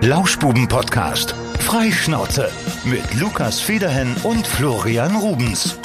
[0.00, 1.34] Lauschbuben-Podcast.
[1.58, 2.48] Freischnauze.
[2.84, 5.76] Mit Lukas Federhen und Florian Rubens.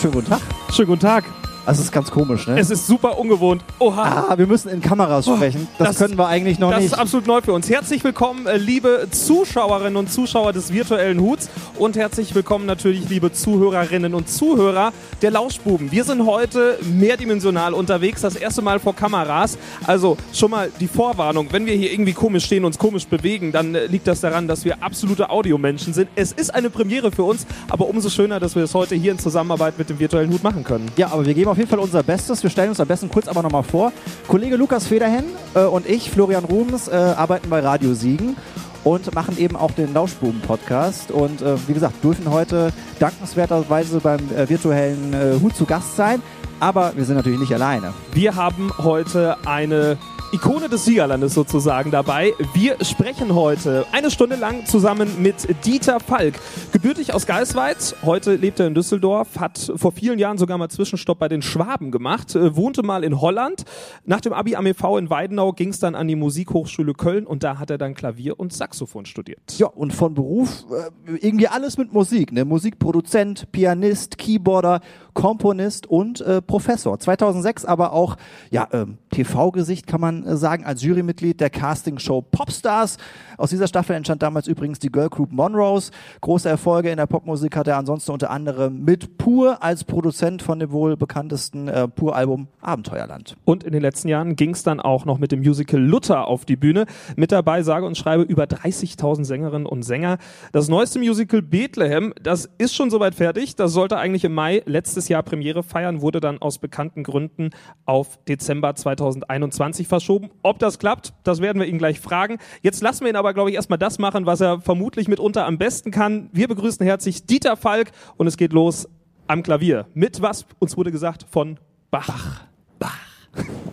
[0.00, 0.40] Schönen guten Tag.
[0.70, 1.24] Schönen guten Tag.
[1.66, 2.60] Also es ist ganz komisch, ne?
[2.60, 3.60] Es ist super ungewohnt.
[3.80, 4.26] Oha.
[4.28, 5.66] ah, wir müssen in Kameras sprechen.
[5.78, 6.92] Das, das- können wir eigentlich noch Das nicht.
[6.92, 7.68] ist absolut neu für uns.
[7.68, 13.32] Herzlich willkommen, äh, liebe Zuschauerinnen und Zuschauer des virtuellen Huts und herzlich willkommen natürlich, liebe
[13.32, 14.92] Zuhörerinnen und Zuhörer
[15.22, 15.90] der Lauschbuben.
[15.90, 19.58] Wir sind heute mehrdimensional unterwegs, das erste Mal vor Kameras.
[19.88, 23.74] Also schon mal die Vorwarnung, wenn wir hier irgendwie komisch stehen, uns komisch bewegen, dann
[23.74, 26.10] äh, liegt das daran, dass wir absolute Audiomenschen sind.
[26.14, 29.18] Es ist eine Premiere für uns, aber umso schöner, dass wir es heute hier in
[29.18, 30.88] Zusammenarbeit mit dem virtuellen Hut machen können.
[30.96, 32.42] ja, aber wir geben auf jeden Fall unser Bestes.
[32.42, 33.92] Wir stellen uns am besten kurz aber nochmal vor.
[34.28, 35.24] Kollege Lukas Federhen
[35.54, 38.36] äh, und ich, Florian Rubens, äh, arbeiten bei Radio Siegen
[38.84, 41.10] und machen eben auch den Lauschbuben-Podcast.
[41.10, 46.22] Und äh, wie gesagt, dürfen heute dankenswerterweise beim äh, virtuellen äh, Hut zu Gast sein.
[46.60, 47.92] Aber wir sind natürlich nicht alleine.
[48.12, 49.98] Wir haben heute eine
[50.32, 52.34] Ikone des Siegerlandes sozusagen dabei.
[52.52, 56.34] Wir sprechen heute eine Stunde lang zusammen mit Dieter Falk.
[56.72, 61.20] Gebürtig aus Geisweiz, heute lebt er in Düsseldorf, hat vor vielen Jahren sogar mal Zwischenstopp
[61.20, 63.64] bei den Schwaben gemacht, äh, wohnte mal in Holland.
[64.04, 67.44] Nach dem Abi am EV in Weidenau ging es dann an die Musikhochschule Köln und
[67.44, 69.56] da hat er dann Klavier und Saxophon studiert.
[69.58, 70.64] Ja, und von Beruf
[71.06, 72.32] äh, irgendwie alles mit Musik.
[72.32, 72.44] Ne?
[72.44, 74.80] Musikproduzent, Pianist, Keyboarder,
[75.16, 76.98] Komponist und äh, Professor.
[76.98, 78.16] 2006 aber auch
[78.50, 82.98] ja, ähm, TV-Gesicht kann man äh, sagen, als Jurymitglied der Castingshow Popstars.
[83.38, 85.90] Aus dieser Staffel entstand damals übrigens die Girl Group Monrose.
[86.20, 90.58] Große Erfolge in der Popmusik hat er ansonsten unter anderem mit Pur als Produzent von
[90.58, 93.36] dem wohl bekanntesten äh, Pur-Album Abenteuerland.
[93.46, 96.44] Und in den letzten Jahren ging es dann auch noch mit dem Musical Luther auf
[96.44, 96.84] die Bühne.
[97.16, 100.18] Mit dabei sage und schreibe über 30.000 Sängerinnen und Sänger.
[100.52, 103.56] Das neueste Musical Bethlehem, das ist schon soweit fertig.
[103.56, 107.50] Das sollte eigentlich im Mai letztes Jahr Premiere feiern, wurde dann aus bekannten Gründen
[107.84, 110.30] auf Dezember 2021 verschoben.
[110.42, 112.38] Ob das klappt, das werden wir ihn gleich fragen.
[112.62, 115.58] Jetzt lassen wir ihn aber, glaube ich, erstmal das machen, was er vermutlich mitunter am
[115.58, 116.28] besten kann.
[116.32, 118.88] Wir begrüßen herzlich Dieter Falk und es geht los
[119.26, 119.86] am Klavier.
[119.94, 121.58] Mit was uns wurde gesagt von
[121.90, 122.46] Bach.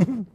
[0.04, 0.28] Vielen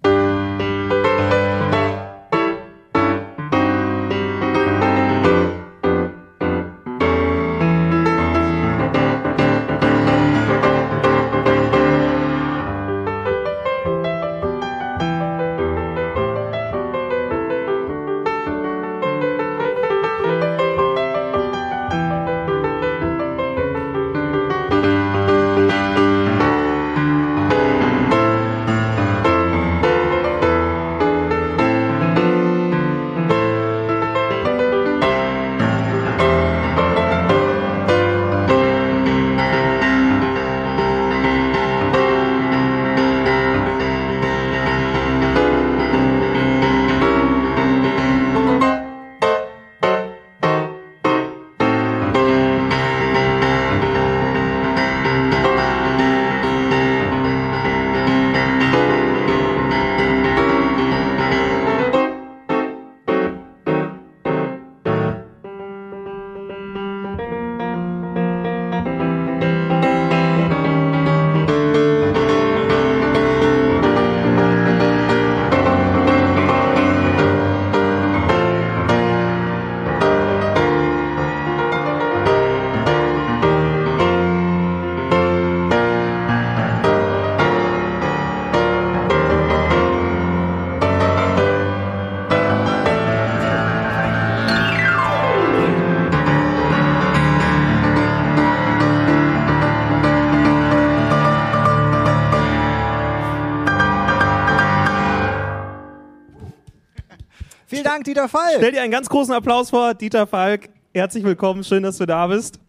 [107.99, 108.55] Dank, Dieter Fall.
[108.59, 110.69] Stell dir einen ganz großen Applaus vor, Dieter Falk.
[110.95, 112.61] Herzlich willkommen, schön, dass du da bist.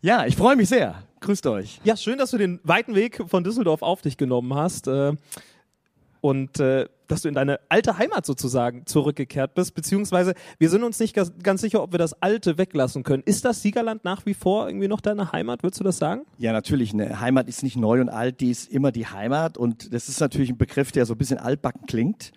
[0.00, 1.02] Ja, ich freue mich sehr.
[1.18, 1.80] Grüßt euch.
[1.82, 5.14] Ja, schön, dass du den weiten Weg von Düsseldorf auf dich genommen hast äh,
[6.20, 11.00] und äh, dass du in deine alte Heimat sozusagen zurückgekehrt bist, beziehungsweise wir sind uns
[11.00, 13.24] nicht ganz, ganz sicher, ob wir das Alte weglassen können.
[13.26, 16.26] Ist das Siegerland nach wie vor irgendwie noch deine Heimat, würdest du das sagen?
[16.38, 16.92] Ja, natürlich.
[16.92, 19.58] Eine Heimat ist nicht neu und alt, die ist immer die Heimat.
[19.58, 22.30] Und das ist natürlich ein Begriff, der so ein bisschen altbacken klingt.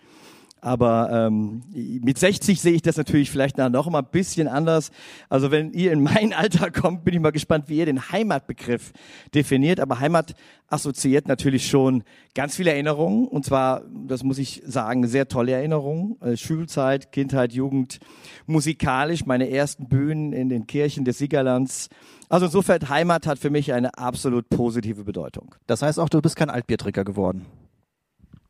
[0.62, 4.92] Aber ähm, mit 60 sehe ich das natürlich vielleicht noch mal ein bisschen anders.
[5.30, 8.92] Also wenn ihr in mein Alter kommt, bin ich mal gespannt, wie ihr den Heimatbegriff
[9.34, 9.80] definiert.
[9.80, 10.34] Aber Heimat
[10.68, 13.28] assoziiert natürlich schon ganz viele Erinnerungen.
[13.28, 16.20] Und zwar, das muss ich sagen, sehr tolle Erinnerungen.
[16.22, 18.00] Äh, Schulzeit, Kindheit, Jugend,
[18.46, 21.90] musikalisch, meine ersten Bühnen in den Kirchen des Siegerlands.
[22.30, 25.56] Also insofern, Heimat hat für mich eine absolut positive Bedeutung.
[25.68, 27.46] Das heißt auch, du bist kein Altbiertrinker geworden.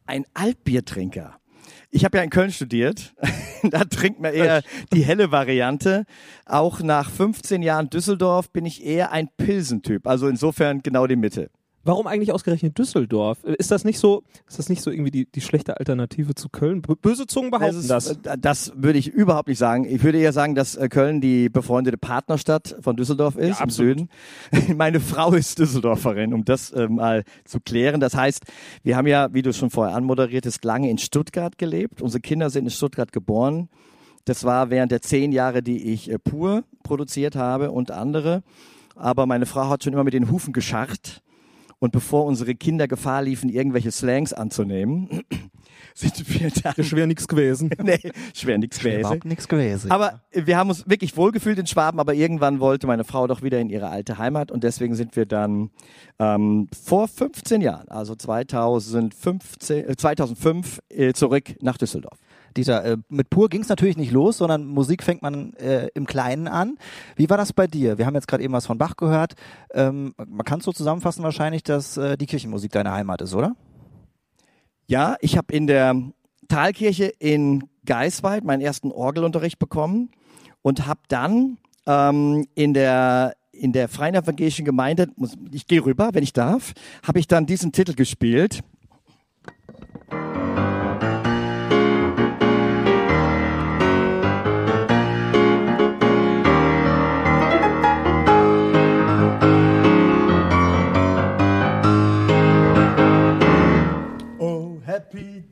[0.06, 1.38] Ein Altbiertrinker.
[1.89, 3.16] Ich habe ja in Köln studiert.
[3.63, 4.62] da trinkt man eher
[4.94, 6.06] die helle Variante.
[6.45, 10.07] Auch nach 15 Jahren Düsseldorf bin ich eher ein Pilsentyp.
[10.07, 11.50] Also insofern genau die Mitte.
[11.88, 13.45] Warum eigentlich ausgerechnet Düsseldorf?
[13.45, 16.81] Ist das nicht so, ist das nicht so irgendwie die, die schlechte Alternative zu Köln?
[16.81, 18.07] Böse Zungen behaupten das.
[18.07, 18.38] Ist, das.
[18.42, 19.86] das würde ich überhaupt nicht sagen.
[19.86, 23.69] Ich würde eher sagen, dass äh, Köln die befreundete Partnerstadt von Düsseldorf ist Ja, im.
[23.69, 24.10] Süden.
[24.75, 28.01] Meine Frau ist Düsseldorferin, um das äh, mal zu klären.
[28.01, 28.44] Das heißt,
[28.83, 32.01] wir haben ja, wie du schon vorher anmoderiertest, lange in Stuttgart gelebt.
[32.01, 33.69] Unsere Kinder sind in Stuttgart geboren.
[34.25, 38.44] Das war während der zehn Jahre, die ich äh, pur produziert habe und andere.
[38.98, 41.22] Aber meine Frau hat schon immer mit den Hufen gescharrt.
[41.79, 45.24] Und bevor unsere Kinder Gefahr liefen, irgendwelche Slangs anzunehmen,
[45.94, 47.69] sind wir dann schwer nichts gewesen.
[47.83, 48.00] nee,
[48.33, 49.00] schwer nichts gewesen.
[49.00, 49.91] Überhaupt nichts gewesen.
[49.91, 53.59] Aber wir haben uns wirklich wohlgefühlt in Schwaben, aber irgendwann wollte meine Frau doch wieder
[53.59, 55.69] in ihre alte Heimat und deswegen sind wir dann
[56.19, 62.18] ähm, vor 15 Jahren, also 2015, äh, 2005, äh, zurück nach Düsseldorf.
[62.57, 66.06] Dieter, äh, mit Pur ging es natürlich nicht los, sondern Musik fängt man äh, im
[66.06, 66.77] Kleinen an.
[67.15, 67.98] Wie war das bei dir?
[67.98, 69.36] Wir haben jetzt gerade eben was von Bach gehört.
[69.74, 73.56] Ähm, man kann es so zusammenfassen wahrscheinlich, dass äh, die Kirchenmusik deine Heimat ist, oder?
[74.88, 75.95] Ja, ich habe in der
[76.48, 80.09] Talkirche in Geisweid meinen ersten Orgelunterricht bekommen
[80.62, 86.12] und habe dann ähm, in der in der Freien Evangelischen Gemeinde, muss, ich gehe rüber,
[86.13, 88.62] wenn ich darf, habe ich dann diesen Titel gespielt.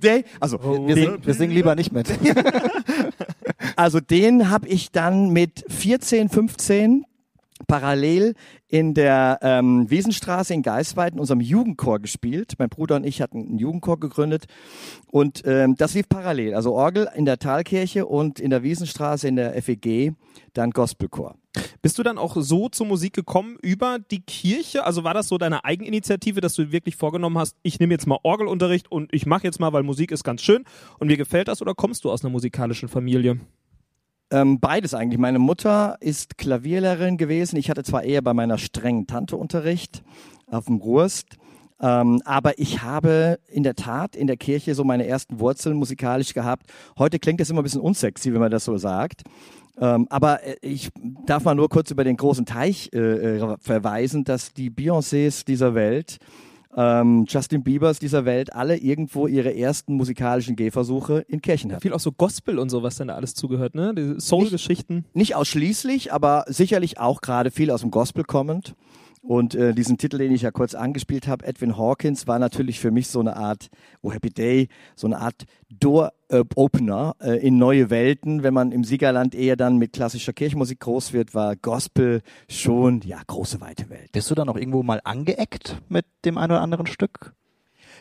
[0.03, 0.25] Day.
[0.39, 2.07] Also, Wir, den, singen, wir singen lieber nicht mit.
[3.75, 7.05] also den habe ich dann mit 14, 15
[7.67, 8.35] parallel
[8.67, 12.53] in der ähm, Wiesenstraße in Geisweid in unserem Jugendchor gespielt.
[12.57, 14.45] Mein Bruder und ich hatten einen Jugendchor gegründet
[15.11, 16.53] und ähm, das lief parallel.
[16.53, 20.13] Also Orgel in der Talkirche und in der Wiesenstraße in der FEG
[20.53, 21.35] dann Gospelchor.
[21.81, 24.85] Bist du dann auch so zur Musik gekommen über die Kirche?
[24.85, 28.19] Also war das so deine Eigeninitiative, dass du wirklich vorgenommen hast, ich nehme jetzt mal
[28.23, 30.63] Orgelunterricht und ich mache jetzt mal, weil Musik ist ganz schön
[30.99, 33.39] und mir gefällt das oder kommst du aus einer musikalischen Familie?
[34.31, 35.19] Ähm, beides eigentlich.
[35.19, 37.57] Meine Mutter ist Klavierlehrerin gewesen.
[37.57, 40.03] Ich hatte zwar eher bei meiner strengen Tante Unterricht
[40.47, 41.37] auf dem Rurst,
[41.79, 46.33] ähm, aber ich habe in der Tat in der Kirche so meine ersten Wurzeln musikalisch
[46.33, 46.67] gehabt.
[46.97, 49.23] Heute klingt das immer ein bisschen unsexy, wenn man das so sagt.
[49.79, 50.89] Ähm, aber äh, ich
[51.25, 55.75] darf mal nur kurz über den großen Teich äh, äh, verweisen, dass die Beyoncés dieser
[55.75, 56.17] Welt
[56.77, 61.81] ähm, Justin Biebers dieser Welt alle irgendwo ihre ersten musikalischen Gehversuche in Kirchen hatten.
[61.81, 63.93] Viel auch so Gospel und so, was dann da alles zugehört, ne?
[63.95, 65.05] Die Soul-Geschichten.
[65.13, 68.75] Nicht ausschließlich, aber sicherlich auch gerade viel aus dem Gospel kommend.
[69.27, 72.91] Und äh, diesen Titel, den ich ja kurz angespielt habe, Edwin Hawkins, war natürlich für
[72.91, 73.69] mich so eine Art,
[74.01, 78.43] oh Happy Day, so eine Art Door-Opener äh, in neue Welten.
[78.43, 83.19] Wenn man im Siegerland eher dann mit klassischer Kirchenmusik groß wird, war Gospel schon, ja,
[83.25, 84.11] große, weite Welt.
[84.11, 87.33] Bist du dann auch irgendwo mal angeeckt mit dem einen oder anderen Stück?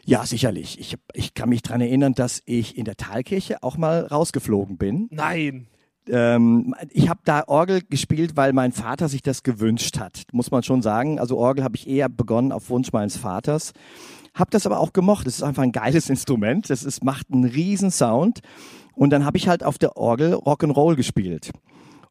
[0.04, 0.78] Ja, sicherlich.
[0.78, 5.08] Ich, ich kann mich dran erinnern, dass ich in der Talkirche auch mal rausgeflogen bin.
[5.10, 5.68] Nein.
[6.08, 10.62] Ähm, ich habe da Orgel gespielt, weil mein Vater sich das gewünscht hat, muss man
[10.62, 11.18] schon sagen.
[11.18, 13.72] Also Orgel habe ich eher begonnen auf Wunsch meines Vaters.
[14.34, 15.26] Hab das aber auch gemocht.
[15.26, 16.70] Es ist einfach ein geiles Instrument.
[16.70, 18.40] Das ist, macht einen riesen Sound.
[18.94, 21.50] Und dann habe ich halt auf der Orgel Rock'n'Roll gespielt.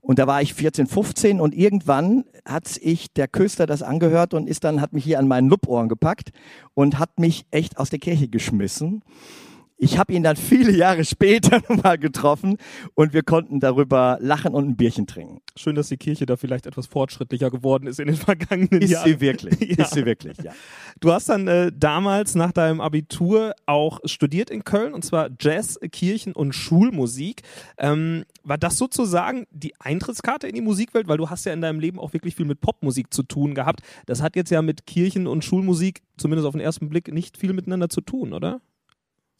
[0.01, 4.50] Und da war ich 14, 15 und irgendwann hat ich der Küster das angehört und
[4.50, 6.31] ist dann, hat mich hier an meinen Luppohren gepackt
[6.73, 9.01] und hat mich echt aus der Kirche geschmissen.
[9.83, 12.55] Ich habe ihn dann viele Jahre später nochmal getroffen
[12.93, 15.41] und wir konnten darüber lachen und ein Bierchen trinken.
[15.57, 19.09] Schön, dass die Kirche da vielleicht etwas fortschrittlicher geworden ist in den vergangenen Ist Jahren.
[19.09, 19.59] sie wirklich?
[19.73, 19.85] Ja.
[19.85, 20.37] Ist sie wirklich?
[20.37, 20.51] Ja.
[20.99, 25.79] Du hast dann äh, damals nach deinem Abitur auch studiert in Köln und zwar Jazz,
[25.91, 27.41] Kirchen und Schulmusik.
[27.77, 31.07] Ähm, war das sozusagen die Eintrittskarte in die Musikwelt?
[31.07, 33.81] Weil du hast ja in deinem Leben auch wirklich viel mit Popmusik zu tun gehabt.
[34.05, 37.53] Das hat jetzt ja mit Kirchen und Schulmusik zumindest auf den ersten Blick nicht viel
[37.53, 38.61] miteinander zu tun, oder?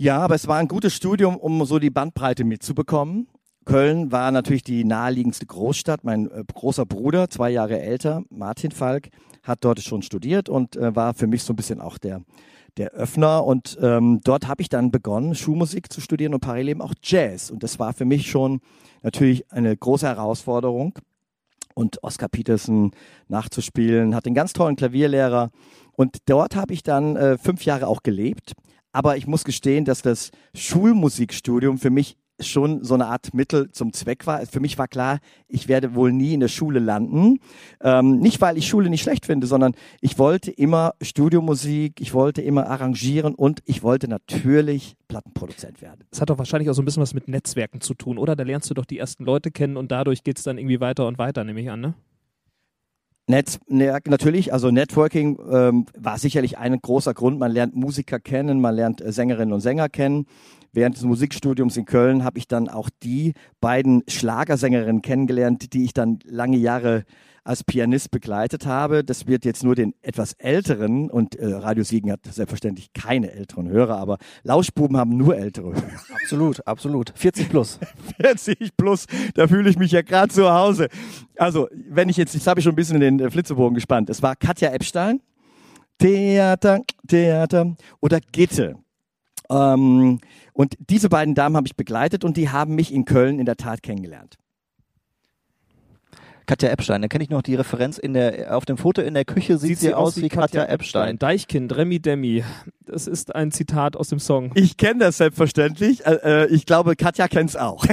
[0.04, 3.30] Ja, aber es war ein gutes Studium, um so die Bandbreite mitzubekommen.
[3.64, 6.04] Köln war natürlich die naheliegendste Großstadt.
[6.04, 9.08] Mein äh, großer Bruder, zwei Jahre älter, Martin Falk,
[9.44, 12.22] hat dort schon studiert und äh, war für mich so ein bisschen auch der,
[12.76, 13.46] der Öffner.
[13.46, 17.50] Und ähm, dort habe ich dann begonnen, Schulmusik zu studieren und parallel eben auch Jazz.
[17.50, 18.60] Und das war für mich schon
[19.04, 21.00] natürlich eine große Herausforderung.
[21.76, 22.92] Und Oscar Peterson
[23.30, 25.50] nachzuspielen, hat einen ganz tollen Klavierlehrer.
[25.94, 28.52] Und dort habe ich dann äh, fünf Jahre auch gelebt.
[28.94, 33.94] Aber ich muss gestehen, dass das Schulmusikstudium für mich schon so eine Art Mittel zum
[33.94, 34.46] Zweck war.
[34.46, 37.40] Für mich war klar, ich werde wohl nie in der Schule landen.
[37.82, 42.42] Ähm, nicht, weil ich Schule nicht schlecht finde, sondern ich wollte immer Studiomusik, ich wollte
[42.42, 46.06] immer arrangieren und ich wollte natürlich Plattenproduzent werden.
[46.10, 48.36] Das hat doch wahrscheinlich auch so ein bisschen was mit Netzwerken zu tun, oder?
[48.36, 51.08] Da lernst du doch die ersten Leute kennen und dadurch geht es dann irgendwie weiter
[51.08, 51.94] und weiter, nehme ich an, ne?
[53.28, 57.40] Netz, ne, natürlich, also Networking ähm, war sicherlich ein großer Grund.
[57.40, 60.26] Man lernt Musiker kennen, man lernt äh, Sängerinnen und Sänger kennen.
[60.74, 65.94] Während des Musikstudiums in Köln habe ich dann auch die beiden Schlagersängerinnen kennengelernt, die ich
[65.94, 67.06] dann lange Jahre
[67.44, 69.04] als Pianist begleitet habe.
[69.04, 73.68] Das wird jetzt nur den etwas älteren und äh, Radio Siegen hat selbstverständlich keine älteren
[73.68, 75.84] Hörer, aber Lauschbuben haben nur ältere Hörer.
[76.22, 77.12] Absolut, absolut.
[77.16, 77.80] 40 plus.
[78.22, 80.88] 40 plus, da fühle ich mich ja gerade zu Hause.
[81.38, 84.10] Also, wenn ich jetzt, jetzt habe ich schon ein bisschen in den Flitzebogen gespannt.
[84.10, 85.22] Es war Katja Epstein,
[85.98, 88.76] Theater, Theater oder Gitte.
[89.50, 90.20] Ähm,
[90.54, 93.58] und diese beiden Damen habe ich begleitet und die haben mich in Köln in der
[93.58, 94.38] Tat kennengelernt.
[96.46, 99.26] Katja Epstein, da kenne ich noch die Referenz in der, auf dem Foto in der
[99.26, 101.18] Küche sieht, sie, aus wie Katja, Epstein.
[101.18, 102.44] Deichkind, Remi Demi.
[102.86, 104.52] Das ist ein Zitat aus dem Song.
[104.56, 106.06] Ich kenne das selbstverständlich.
[106.06, 107.86] Äh, äh ich glaube, Katja kennt's auch.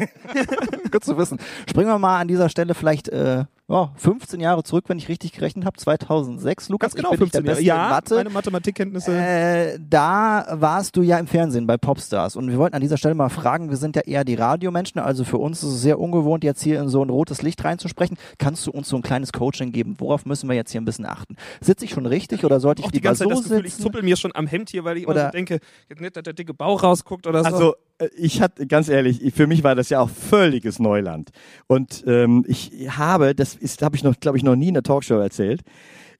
[0.90, 1.38] Gut zu wissen.
[1.68, 5.32] Springen wir mal an dieser Stelle vielleicht äh, oh, 15 Jahre zurück, wenn ich richtig
[5.32, 6.68] gerechnet habe, 2006.
[6.68, 7.62] Lukas, Ganz genau, ich bin 15 Jahre.
[7.62, 8.14] Ja, Mathe.
[8.16, 9.16] meine Mathematikkenntnisse.
[9.16, 13.14] Äh, da warst du ja im Fernsehen bei Popstars und wir wollten an dieser Stelle
[13.14, 16.44] mal fragen, wir sind ja eher die Radiomenschen, also für uns ist es sehr ungewohnt,
[16.44, 18.18] jetzt hier in so ein rotes Licht reinzusprechen.
[18.38, 19.94] Kannst du uns so ein kleines Coaching geben?
[19.98, 21.36] Worauf müssen wir jetzt hier ein bisschen achten?
[21.60, 23.76] Sitze ich schon richtig oder sollte ich Auch die ganze Zeit so das Gefühl, ich
[23.76, 25.60] zuppel mir schon am Hemd hier, weil ich oder immer so denke,
[25.98, 27.54] nicht, dass der dicke Bauch rausguckt oder so.
[27.54, 27.74] Also
[28.16, 31.30] ich hatte, ganz ehrlich, für mich war das ja auch völliges Neuland.
[31.66, 34.82] Und ähm, ich habe, das ist, habe ich noch, glaube ich, noch nie in der
[34.82, 35.62] Talkshow erzählt.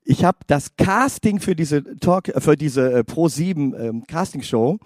[0.05, 4.43] Ich habe das Casting für diese Talk, äh, für diese äh, Pro 7 ähm, Casting
[4.43, 4.79] Show.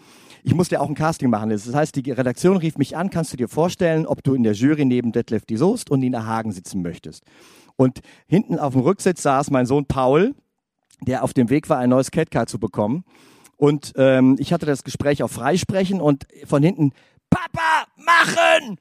[0.43, 1.51] Ich musste ja auch ein Casting machen.
[1.51, 4.53] Das heißt, die Redaktion rief mich an, kannst du dir vorstellen, ob du in der
[4.53, 7.25] Jury neben Detlef die Soest und Nina Hagen sitzen möchtest.
[7.77, 10.35] Und hinten auf dem Rücksitz saß mein Sohn Paul,
[11.01, 13.05] der auf dem Weg war, ein neues Catcar zu bekommen.
[13.57, 16.93] Und ähm, ich hatte das Gespräch auf Freisprechen und von hinten,
[17.31, 18.79] Papa, machen!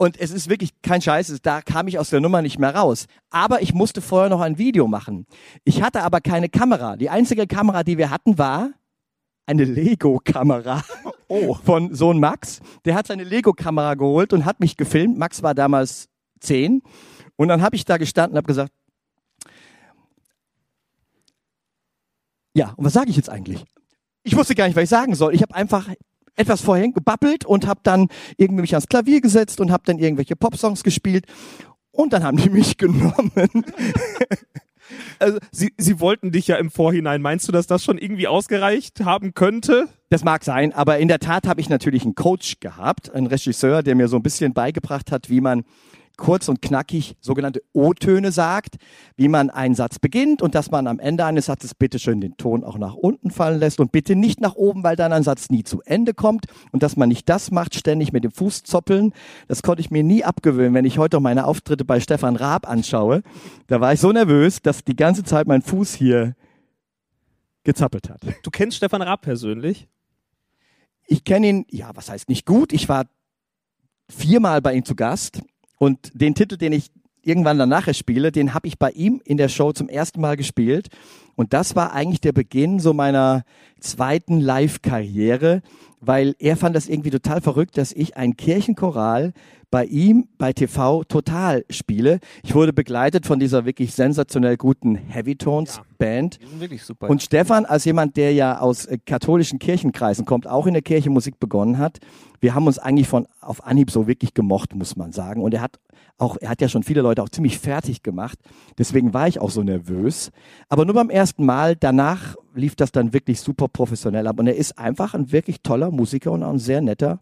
[0.00, 3.06] Und es ist wirklich kein Scheiß, da kam ich aus der Nummer nicht mehr raus.
[3.28, 5.26] Aber ich musste vorher noch ein Video machen.
[5.62, 6.96] Ich hatte aber keine Kamera.
[6.96, 8.70] Die einzige Kamera, die wir hatten, war
[9.44, 10.82] eine Lego-Kamera
[11.28, 11.52] oh.
[11.52, 12.60] von Sohn Max.
[12.86, 15.18] Der hat seine Lego-Kamera geholt und hat mich gefilmt.
[15.18, 16.08] Max war damals
[16.40, 16.82] zehn.
[17.36, 18.72] Und dann habe ich da gestanden und habe gesagt,
[22.54, 23.64] Ja, und was sage ich jetzt eigentlich?
[24.22, 25.34] Ich wusste gar nicht, was ich sagen soll.
[25.34, 25.88] Ich habe einfach
[26.36, 30.36] etwas vorhin gebabbelt und habe dann irgendwie mich ans Klavier gesetzt und habe dann irgendwelche
[30.36, 31.26] Popsongs gespielt
[31.90, 33.32] und dann haben die mich genommen.
[35.20, 37.22] Also sie, sie wollten dich ja im Vorhinein.
[37.22, 39.88] Meinst du, dass das schon irgendwie ausgereicht haben könnte?
[40.08, 43.84] Das mag sein, aber in der Tat habe ich natürlich einen Coach gehabt, einen Regisseur,
[43.84, 45.64] der mir so ein bisschen beigebracht hat, wie man
[46.20, 48.76] kurz und knackig sogenannte O-Töne sagt,
[49.16, 52.36] wie man einen Satz beginnt und dass man am Ende eines Satzes bitte schön den
[52.36, 55.50] Ton auch nach unten fallen lässt und bitte nicht nach oben, weil dann ein Satz
[55.50, 59.12] nie zu Ende kommt und dass man nicht das macht, ständig mit dem Fuß zoppeln.
[59.48, 62.68] Das konnte ich mir nie abgewöhnen, wenn ich heute auch meine Auftritte bei Stefan Raab
[62.68, 63.22] anschaue.
[63.66, 66.36] Da war ich so nervös, dass die ganze Zeit mein Fuß hier
[67.64, 68.20] gezappelt hat.
[68.42, 69.88] Du kennst Stefan Raab persönlich?
[71.06, 72.74] Ich kenne ihn, ja, was heißt nicht gut.
[72.74, 73.06] Ich war
[74.10, 75.40] viermal bei ihm zu Gast
[75.80, 76.90] und den Titel, den ich
[77.22, 80.88] irgendwann danach spiele, den habe ich bei ihm in der Show zum ersten Mal gespielt.
[81.36, 83.44] Und das war eigentlich der Beginn so meiner
[83.80, 85.62] zweiten Live-Karriere,
[86.00, 89.32] weil er fand das irgendwie total verrückt, dass ich ein Kirchenchoral
[89.70, 92.20] bei ihm bei TV total spiele.
[92.42, 96.38] Ich wurde begleitet von dieser wirklich sensationell guten Heavy Tones ja, Band.
[96.58, 97.08] Wirklich super.
[97.08, 101.08] Und Stefan, als jemand, der ja aus äh, katholischen Kirchenkreisen kommt, auch in der Kirche
[101.08, 102.00] Musik begonnen hat,
[102.40, 105.42] wir haben uns eigentlich von auf Anhieb so wirklich gemocht, muss man sagen.
[105.42, 105.78] Und er hat
[106.18, 108.38] auch, er hat ja schon viele Leute auch ziemlich fertig gemacht.
[108.78, 110.30] Deswegen war ich auch so nervös.
[110.68, 114.38] Aber nur beim ersten Mal, danach lief das dann wirklich super professionell ab.
[114.38, 117.20] Und er ist einfach ein wirklich toller Musiker und auch ein sehr netter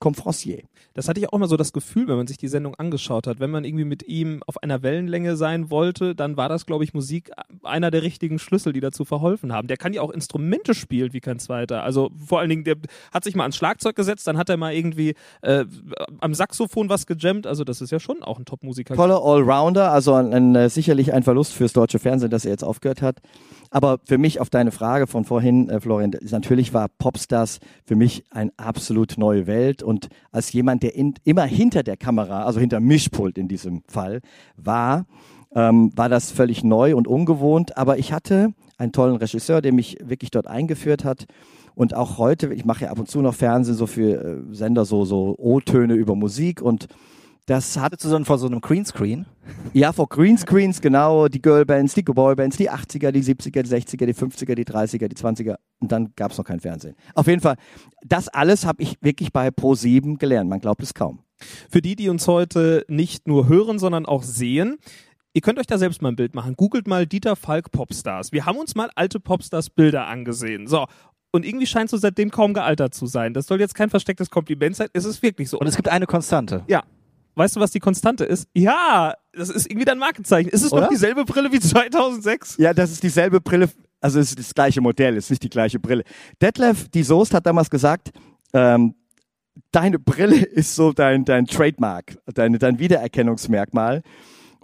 [0.00, 0.62] Confrancier.
[0.94, 3.40] Das hatte ich auch immer so das Gefühl, wenn man sich die Sendung angeschaut hat.
[3.40, 6.94] Wenn man irgendwie mit ihm auf einer Wellenlänge sein wollte, dann war das, glaube ich,
[6.94, 7.30] Musik
[7.62, 9.68] einer der richtigen Schlüssel, die dazu verholfen haben.
[9.68, 11.82] Der kann ja auch Instrumente spielen wie kein zweiter.
[11.82, 12.76] Also vor allen Dingen, der
[13.12, 15.64] hat sich mal ans Schlagzeug gesetzt, dann hat er mal irgendwie äh,
[16.20, 17.46] am Saxophon was gejammt.
[17.46, 18.94] Also das ist ja schon auch ein Top-Musiker.
[18.94, 22.64] Toller Allrounder, also ein, ein, äh, sicherlich ein Verlust fürs deutsche Fernsehen, dass er jetzt
[22.64, 23.20] aufgehört hat.
[23.70, 28.24] Aber für mich auf deine Frage von vorhin, äh, Florian, natürlich war Popstars für mich
[28.30, 29.82] eine absolut neue Welt.
[29.82, 34.20] Und als jemand, der in, immer hinter der Kamera, also hinter Mischpult in diesem Fall,
[34.56, 35.06] war,
[35.54, 37.76] ähm, war das völlig neu und ungewohnt.
[37.76, 41.26] Aber ich hatte einen tollen Regisseur, der mich wirklich dort eingeführt hat.
[41.74, 44.84] Und auch heute, ich mache ja ab und zu noch Fernsehen so für äh, Sender,
[44.84, 46.88] so, so O-Töne über Musik und
[47.48, 49.24] das hat dann vor so einem Greenscreen?
[49.72, 54.14] ja, vor Greenscreens, genau, die Girlbands, die Boybands, die 80er, die 70er, die 60er, die
[54.14, 56.94] 50er, die 30er, die 20er und dann gab es noch kein Fernsehen.
[57.14, 57.56] Auf jeden Fall,
[58.04, 61.20] das alles habe ich wirklich bei Pro7 gelernt, man glaubt es kaum.
[61.70, 64.76] Für die, die uns heute nicht nur hören, sondern auch sehen,
[65.32, 66.54] ihr könnt euch da selbst mal ein Bild machen.
[66.54, 68.32] Googelt mal Dieter Falk Popstars.
[68.32, 70.66] Wir haben uns mal alte Popstars Bilder angesehen.
[70.66, 70.86] So.
[71.30, 73.34] Und irgendwie scheint so seitdem kaum gealtert zu sein.
[73.34, 74.88] Das soll jetzt kein verstecktes Kompliment sein.
[74.92, 75.58] Es ist wirklich so.
[75.60, 76.64] Und es gibt eine Konstante.
[76.66, 76.82] ja.
[77.38, 78.48] Weißt du, was die Konstante ist?
[78.52, 80.48] Ja, das ist irgendwie dein Markenzeichen.
[80.48, 80.82] Ist es Oder?
[80.82, 82.56] noch dieselbe Brille wie 2006?
[82.58, 85.48] Ja, das ist dieselbe Brille, also es ist das gleiche Modell, es ist nicht die
[85.48, 86.02] gleiche Brille.
[86.42, 88.10] Detlef, die Soest hat damals gesagt,
[88.52, 88.96] ähm,
[89.70, 94.02] deine Brille ist so dein, dein Trademark, dein, dein Wiedererkennungsmerkmal.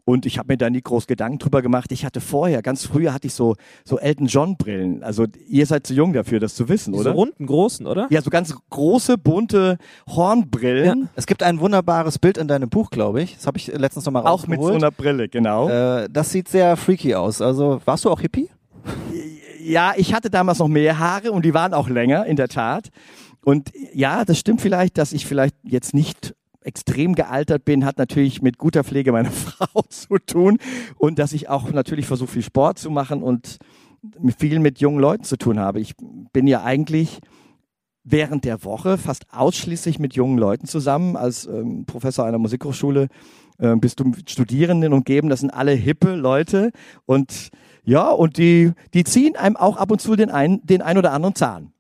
[0.07, 1.91] Und ich habe mir da nie groß Gedanken drüber gemacht.
[1.91, 5.03] Ich hatte vorher, ganz früher hatte ich so, so Elton John Brillen.
[5.03, 7.13] Also ihr seid zu jung dafür, das zu wissen, Diese oder?
[7.13, 8.07] runden, großen, oder?
[8.11, 11.09] Ja, so ganz große, bunte Hornbrillen.
[11.17, 13.37] Es gibt ein wunderbares Bild in deinem Buch, glaube ich.
[13.37, 14.83] Das habe ich letztens noch mal Auch mit so rausgeholt.
[14.85, 15.69] einer Brille, genau.
[15.71, 17.41] äh, das sieht sehr freaky aus.
[17.41, 18.51] Also warst du auch Hippie?
[19.63, 22.91] Ja, ich hatte damals noch mehr Haare und die waren auch länger, in der Tat.
[23.43, 26.35] Und ja, das stimmt vielleicht, dass ich vielleicht jetzt nicht
[26.65, 30.59] extrem gealtert bin, hat natürlich mit guter Pflege meiner Frau zu tun
[30.97, 33.59] und dass ich auch natürlich versuche, viel Sport zu machen und
[34.39, 35.81] viel mit jungen Leuten zu tun habe.
[35.81, 35.95] Ich
[36.33, 37.21] bin ja eigentlich
[38.05, 41.17] während der Woche fast ausschließlich mit jungen Leuten zusammen.
[41.17, 43.09] Als ähm, Professor einer Musikhochschule
[43.59, 45.31] ähm, bist du mit Studierenden umgeben.
[45.31, 46.71] Das sind alle hippe Leute
[47.07, 47.51] und
[47.87, 51.13] ja, und die, die ziehen einem auch ab und zu den ein, den ein oder
[51.13, 51.74] anderen Zahn.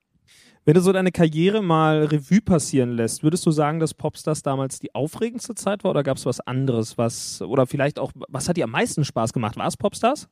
[0.67, 4.79] Wenn du so deine Karriere mal Revue passieren lässt, würdest du sagen, dass Popstars damals
[4.79, 8.57] die aufregendste Zeit war oder gab es was anderes, was oder vielleicht auch, was hat
[8.57, 9.59] dir am meisten Spaß gemacht?
[9.59, 10.29] War es Popstars?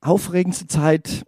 [0.00, 1.26] Aufregendste Zeit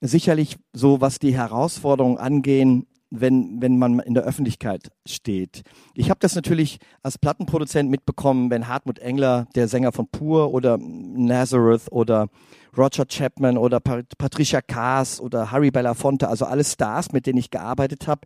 [0.00, 2.86] sicherlich so, was die Herausforderungen angehen,
[3.20, 5.62] wenn, wenn man in der Öffentlichkeit steht.
[5.94, 10.78] Ich habe das natürlich als Plattenproduzent mitbekommen, wenn Hartmut Engler, der Sänger von Pur oder
[10.78, 12.28] Nazareth oder
[12.76, 17.50] Roger Chapman oder Pat Patricia Kaas oder Harry Belafonte, also alle Stars, mit denen ich
[17.50, 18.22] gearbeitet habe,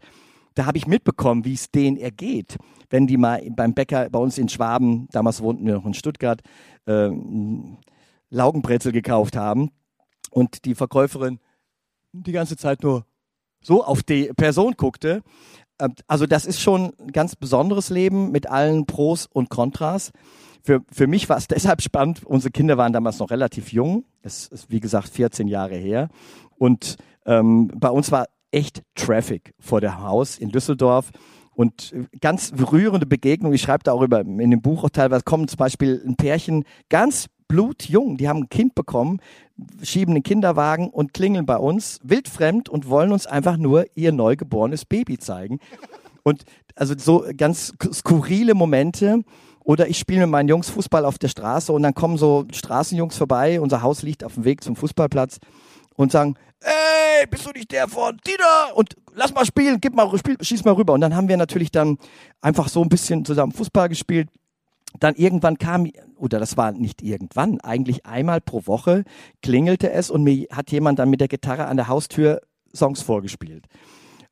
[0.55, 2.57] da habe ich mitbekommen, wie es denen ergeht,
[2.91, 6.41] wenn die mal beim Bäcker bei uns in Schwaben, damals wohnten wir noch in Stuttgart,
[6.87, 7.11] äh,
[8.31, 9.71] Laugenbrezel gekauft haben
[10.31, 11.39] und die Verkäuferin
[12.13, 13.05] die ganze Zeit nur
[13.63, 15.23] so auf die Person guckte.
[15.81, 20.13] Ähm, Also das ist schon ein ganz besonderes Leben mit allen Pros und Kontras.
[20.63, 22.25] Für, für mich war es deshalb spannend.
[22.25, 24.05] Unsere Kinder waren damals noch relativ jung.
[24.23, 26.09] Es ist, wie gesagt, 14 Jahre her.
[26.57, 31.11] Und ähm, bei uns war echt Traffic vor dem Haus in Düsseldorf.
[31.53, 33.53] Und äh, ganz rührende Begegnung.
[33.53, 36.65] Ich schreibe da auch über, in dem Buch auch teilweise, kommen zum Beispiel ein Pärchen
[36.89, 39.21] ganz blutjung, die haben ein Kind bekommen,
[39.83, 44.85] schieben den Kinderwagen und klingeln bei uns, wildfremd und wollen uns einfach nur ihr neugeborenes
[44.85, 45.59] Baby zeigen.
[46.23, 46.45] Und
[46.77, 49.23] also so ganz skurrile Momente.
[49.61, 53.19] Oder ich spiele mit meinen Jungs Fußball auf der Straße und dann kommen so Straßenjungs
[53.19, 55.39] vorbei, unser Haus liegt auf dem Weg zum Fußballplatz
[55.95, 58.77] und sagen, ey, bist du nicht der von Dieter?
[58.77, 60.95] Und lass mal spielen, gib mal, spiel, schieß mal rüber.
[60.95, 61.99] Und dann haben wir natürlich dann
[62.41, 64.29] einfach so ein bisschen zusammen Fußball gespielt.
[65.01, 69.05] Dann irgendwann kam, oder das war nicht irgendwann, eigentlich einmal pro Woche
[69.43, 72.41] klingelte es und mir hat jemand dann mit der Gitarre an der Haustür
[72.75, 73.67] Songs vorgespielt.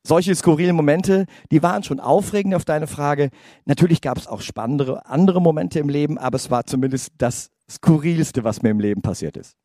[0.02, 3.30] Solche skurrilen Momente, die waren schon aufregend auf deine Frage.
[3.64, 8.44] Natürlich gab es auch spannendere andere Momente im Leben, aber es war zumindest das skurrilste,
[8.44, 9.56] was mir im Leben passiert ist.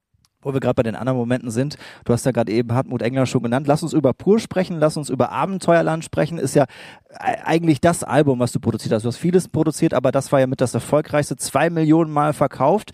[0.42, 3.26] Wo wir gerade bei den anderen Momenten sind, du hast ja gerade eben Hartmut Engler
[3.26, 3.68] schon genannt.
[3.68, 6.38] Lass uns über Pur sprechen, lass uns über Abenteuerland sprechen.
[6.38, 6.66] Ist ja
[7.10, 9.04] eigentlich das Album, was du produziert hast.
[9.04, 12.92] Du hast vieles produziert, aber das war ja mit das erfolgreichste, zwei Millionen Mal verkauft.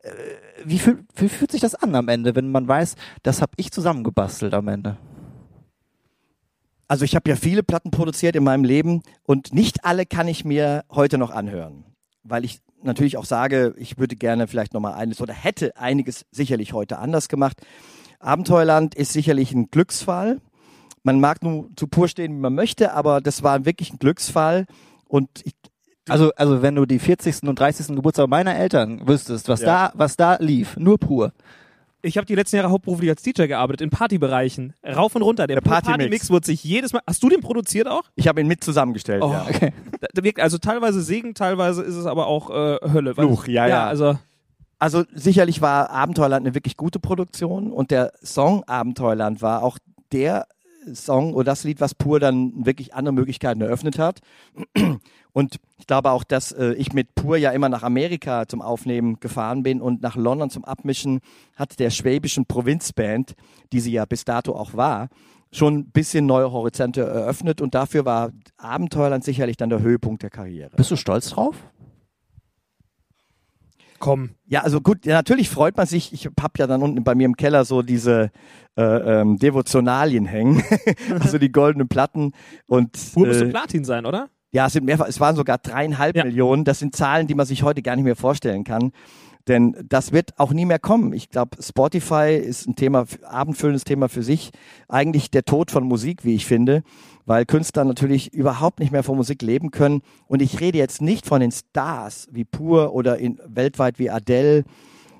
[0.00, 0.10] Äh,
[0.64, 3.72] Wie, fühl, wie fühlt sich das an am Ende, wenn man weiß, das habe ich
[3.72, 4.96] zusammengebastelt am Ende?
[6.86, 10.44] Also ich habe ja viele Platten produziert in meinem Leben und nicht alle kann ich
[10.44, 11.84] mir heute noch anhören,
[12.22, 16.24] weil ich natürlich auch sage, ich würde gerne vielleicht noch mal eines oder hätte einiges
[16.30, 17.60] sicherlich heute anders gemacht.
[18.20, 20.40] Abenteuerland ist sicherlich ein Glücksfall.
[21.02, 24.66] Man mag nur zu pur stehen, wie man möchte, aber das war wirklich ein Glücksfall
[25.06, 25.54] und ich,
[26.08, 27.42] Also, also wenn du die 40.
[27.48, 27.94] und 30.
[27.96, 29.88] Geburtstag meiner Eltern wüsstest, was Ja.
[29.88, 31.32] da, was da lief, nur pur.
[32.04, 34.74] Ich habe die letzten Jahre hauptberuflich als DJ gearbeitet, in Partybereichen.
[34.84, 35.46] Rauf und runter.
[35.46, 35.96] Der, Der Partymix.
[35.98, 37.00] Partymix wurde sich jedes Mal.
[37.06, 38.02] Hast du den produziert auch?
[38.14, 39.22] ich habe ihn mit zusammengestellt.
[39.22, 39.46] Oh, ja.
[39.48, 39.72] Okay.
[40.38, 43.14] Also teilweise Segen, teilweise ist es aber auch äh, Hölle.
[43.14, 43.86] Fluch, ja, ja.
[43.86, 44.18] Also
[44.78, 49.78] Also sicherlich war Abenteuerland eine wirklich gute Produktion und der Song Abenteuerland war auch
[50.12, 50.46] der
[50.92, 54.20] Song oder das Lied, was Pur dann wirklich andere Möglichkeiten eröffnet hat.
[55.32, 59.18] Und ich glaube auch, dass äh, ich mit Pur ja immer nach Amerika zum Aufnehmen
[59.20, 61.20] gefahren bin und nach London zum Abmischen
[61.56, 63.34] hat der schwäbischen Provinzband,
[63.72, 65.08] die sie ja bis dato auch war,
[65.50, 70.30] schon ein bisschen neue Horizonte eröffnet und dafür war Abenteuerland sicherlich dann der Höhepunkt der
[70.30, 70.70] Karriere.
[70.76, 71.56] Bist du stolz drauf?
[74.04, 74.30] Komm.
[74.46, 76.12] Ja, also gut, ja, natürlich freut man sich.
[76.12, 78.30] Ich habe ja dann unten bei mir im Keller so diese
[78.76, 80.62] äh, ähm, Devotionalien hängen,
[81.20, 82.32] also die goldenen Platten
[82.66, 84.28] und Pur müsste äh, Platin sein, oder?
[84.54, 86.24] ja, es sind mehrfach, es waren sogar dreieinhalb Ja.
[86.24, 86.64] Millionen.
[86.64, 88.92] Das sind Zahlen, die man sich heute gar nicht mehr vorstellen kann.
[89.48, 91.12] Denn das wird auch nie mehr kommen.
[91.12, 94.50] Ich glaube, Spotify ist ein Thema, abendfüllendes Thema für sich.
[94.88, 96.82] Eigentlich der Tod von Musik, wie ich finde,
[97.26, 100.02] weil Künstler natürlich überhaupt nicht mehr von Musik leben können.
[100.26, 104.64] Und ich rede jetzt nicht von den Stars wie Pur oder in, weltweit wie Adele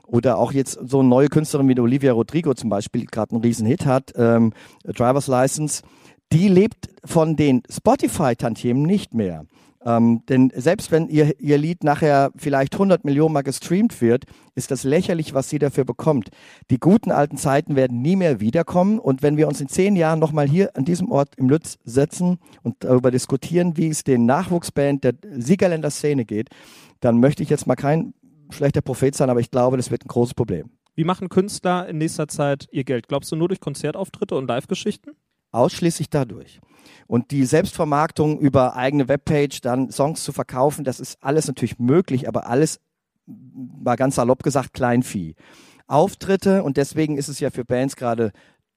[0.06, 3.66] oder auch jetzt so eine neue Künstlerin wie Olivia Rodrigo zum Beispiel, gerade einen riesen
[3.66, 4.52] Hit hat, ähm,
[4.84, 5.82] Driver's License,
[6.32, 9.44] die lebt von den Spotify-Tantiemen nicht mehr.
[9.84, 14.70] Ähm, denn selbst wenn ihr, ihr Lied nachher vielleicht 100 Millionen Mal gestreamt wird, ist
[14.70, 16.30] das lächerlich, was sie dafür bekommt.
[16.70, 18.98] Die guten alten Zeiten werden nie mehr wiederkommen.
[18.98, 22.38] Und wenn wir uns in zehn Jahren nochmal hier an diesem Ort im Lütz setzen
[22.62, 26.48] und darüber diskutieren, wie es den Nachwuchsband der Siegerländer Szene geht,
[27.00, 28.14] dann möchte ich jetzt mal kein
[28.50, 30.70] schlechter Prophet sein, aber ich glaube, das wird ein großes Problem.
[30.94, 33.08] Wie machen Künstler in nächster Zeit ihr Geld?
[33.08, 35.10] Glaubst du nur durch Konzertauftritte und Live-Geschichten?
[35.54, 36.60] Ausschließlich dadurch.
[37.06, 42.26] Und die Selbstvermarktung über eigene Webpage, dann Songs zu verkaufen, das ist alles natürlich möglich,
[42.26, 42.80] aber alles,
[43.26, 45.36] mal ganz salopp gesagt, Kleinvieh.
[45.86, 48.32] Auftritte, und deswegen ist es ja für Bands gerade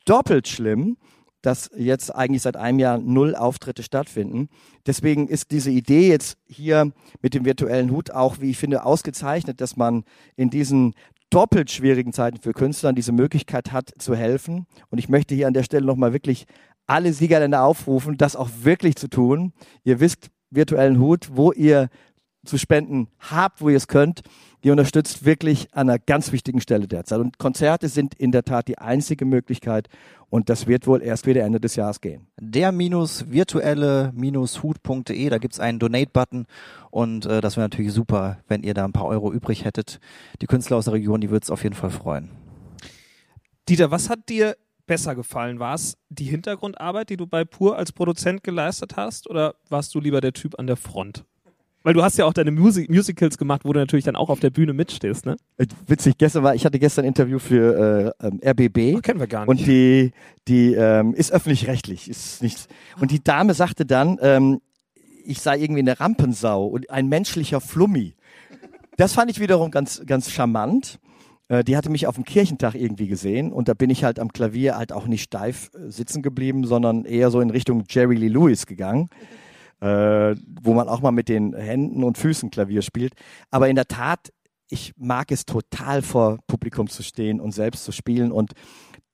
[0.05, 0.97] doppelt schlimm,
[1.41, 4.49] dass jetzt eigentlich seit einem Jahr null Auftritte stattfinden.
[4.85, 9.61] Deswegen ist diese Idee jetzt hier mit dem virtuellen Hut auch, wie ich finde, ausgezeichnet,
[9.61, 10.03] dass man
[10.35, 10.93] in diesen
[11.29, 14.65] doppelt schwierigen Zeiten für Künstler diese Möglichkeit hat zu helfen.
[14.89, 16.45] Und ich möchte hier an der Stelle nochmal wirklich
[16.85, 19.53] alle Siegerländer aufrufen, das auch wirklich zu tun.
[19.83, 21.89] Ihr wisst, virtuellen Hut, wo ihr
[22.47, 24.21] zu spenden habt, wo ihr es könnt.
[24.61, 27.19] Ihr unterstützt wirklich an einer ganz wichtigen Stelle derzeit.
[27.19, 29.87] Und Konzerte sind in der Tat die einzige Möglichkeit.
[30.29, 32.27] Und das wird wohl erst wieder Ende des Jahres gehen.
[32.39, 36.47] Der minus virtuelle minus hut.de, da gibt's einen Donate-Button
[36.91, 40.01] und äh, das wäre natürlich super, wenn ihr da ein paar Euro übrig hättet.
[40.41, 42.29] Die Künstler aus der Region, die wird's auf jeden Fall freuen.
[43.69, 45.59] Dieter, was hat dir besser gefallen?
[45.59, 49.99] War es die Hintergrundarbeit, die du bei Pur als Produzent geleistet hast, oder warst du
[49.99, 51.25] lieber der Typ an der Front?
[51.87, 54.41] Weil du hast ja auch deine Musi Musicals gemacht, wo du natürlich dann auch auf
[54.41, 55.37] der Bühne mitstehst, ne?
[55.55, 59.01] Äh, Witzig, gestern war, ich hatte gestern ein Interview für äh, ähm, RBB.
[59.01, 60.11] kennen wir gar Und die,
[60.49, 62.67] die ähm, ist öffentlich-rechtlich, ist nichts.
[62.99, 64.59] Und die Dame sagte dann, ähm,
[65.23, 68.15] ich sei irgendwie eine Rampensau und ein menschlicher Flummi.
[68.97, 70.99] Das fand ich wiederum ganz, ganz charmant.
[71.47, 74.33] Äh, die hatte mich auf dem Kirchentag irgendwie gesehen und da bin ich halt am
[74.33, 78.27] Klavier halt auch nicht steif äh, sitzen geblieben, sondern eher so in Richtung Jerry Lee
[78.27, 79.07] Lewis gegangen,
[79.81, 83.13] äh, wo man auch mal mit den Händen und Füßen Klavier spielt.
[83.51, 84.31] Aber in der Tat,
[84.69, 88.53] ich mag es total vor Publikum zu stehen und selbst zu spielen und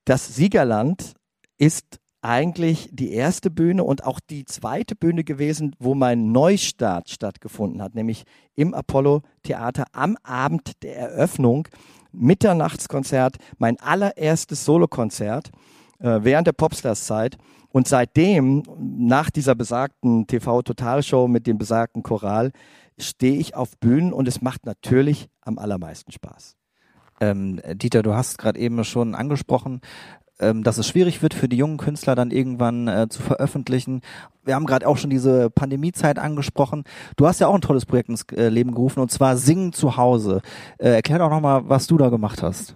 [0.05, 1.13] das Siegerland
[1.57, 7.81] ist eigentlich die erste Bühne und auch die zweite Bühne gewesen, wo mein Neustart stattgefunden
[7.81, 8.23] hat, nämlich
[8.55, 11.67] im Apollo Theater am Abend der Eröffnung,
[12.13, 15.51] Mitternachtskonzert, mein allererstes Solokonzert
[15.99, 17.37] äh, während der Popstars-Zeit.
[17.73, 22.51] Und seitdem, nach dieser besagten TV-Totalshow mit dem besagten Choral,
[22.99, 26.55] stehe ich auf Bühnen und es macht natürlich am allermeisten Spaß.
[27.19, 29.81] Ähm, Dieter, du hast gerade eben schon angesprochen,
[30.39, 34.01] ähm, dass es schwierig wird für die jungen Künstler dann irgendwann äh, zu veröffentlichen.
[34.43, 36.83] Wir haben gerade auch schon diese Pandemiezeit angesprochen.
[37.15, 39.97] Du hast ja auch ein tolles Projekt ins äh, Leben gerufen und zwar Singen zu
[39.97, 40.43] Hause.
[40.77, 42.75] Äh, erklär doch nochmal, was du da gemacht hast.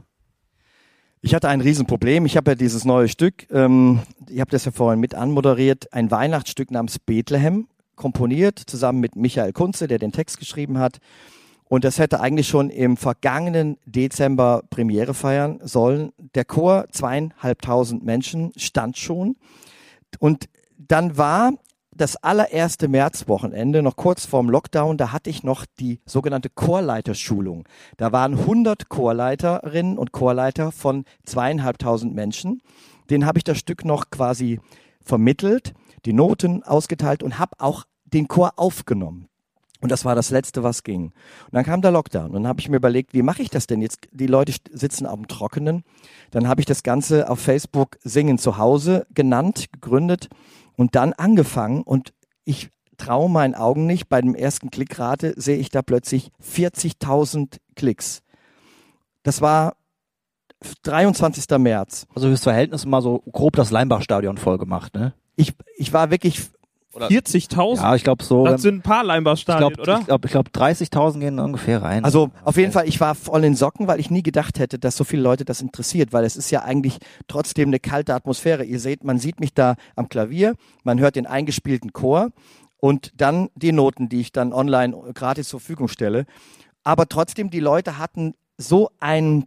[1.22, 2.28] Ich hatte ein Riesenproblem.
[2.28, 6.12] Ich habe ja dieses neue Stück, ähm, ich habe das ja vorhin mit anmoderiert, ein
[6.12, 11.00] Weihnachtsstück namens Bethlehem komponiert, zusammen mit Michael Kunze, der den Text geschrieben hat.
[11.66, 16.14] Und das hätte eigentlich schon im vergangenen Dezember Premiere feiern sollen.
[16.36, 19.38] Der Chor, zweieinhalbtausend Menschen, stand schon.
[20.20, 20.46] Und
[20.78, 21.54] dann war
[21.98, 27.68] das allererste Märzwochenende, noch kurz vorm Lockdown, da hatte ich noch die sogenannte Chorleiterschulung.
[27.98, 32.62] Da waren 100 Chorleiterinnen und Chorleiter von zweieinhalbtausend Menschen.
[33.10, 34.60] Den habe ich das Stück noch quasi
[35.02, 35.74] vermittelt,
[36.06, 39.28] die Noten ausgeteilt und habe auch den Chor aufgenommen.
[39.80, 41.06] Und das war das Letzte, was ging.
[41.46, 42.28] Und dann kam der Lockdown.
[42.28, 44.08] Und dann habe ich mir überlegt, wie mache ich das denn jetzt?
[44.12, 45.84] Die Leute sitzen auf dem Trockenen.
[46.32, 50.30] Dann habe ich das Ganze auf Facebook Singen zu Hause genannt, gegründet
[50.78, 51.84] und dann angefangen.
[51.84, 52.14] Und
[52.46, 54.08] ich traue meinen Augen nicht.
[54.08, 58.24] Bei dem ersten Klickrate sehe ich da plötzlich 40.000 Klicks.
[59.24, 59.76] Das war
[60.84, 61.58] 23.
[61.60, 62.08] März.
[62.16, 65.14] Also fürs Verhältnis mal so grob das Leimbach-Stadion voll gemacht, ne?
[65.36, 66.50] Ich, ich war wirklich
[66.98, 67.78] 40.000?
[67.78, 68.46] Ja, ich glaube so.
[68.46, 70.00] das sind ein paar ich Leimbach-Stadien, glaube, oder?
[70.00, 72.04] ich glaube, ich glaub, 30.000 gehen ungefähr rein.
[72.04, 74.98] Also auf jeden Fall, ich war voll in Socken, weil ich nie gedacht hätte, dass
[74.98, 78.64] so viele Leute das interessiert, weil es ist ja eigentlich trotzdem eine kalte Atmosphäre.
[78.64, 82.30] Ihr seht, man sieht mich da am Klavier, man hört den eingespielten Chor
[82.80, 86.26] und dann die Noten, die ich dann online gratis zur Verfügung stelle.
[86.84, 89.46] Aber trotzdem, die Leute hatten so einen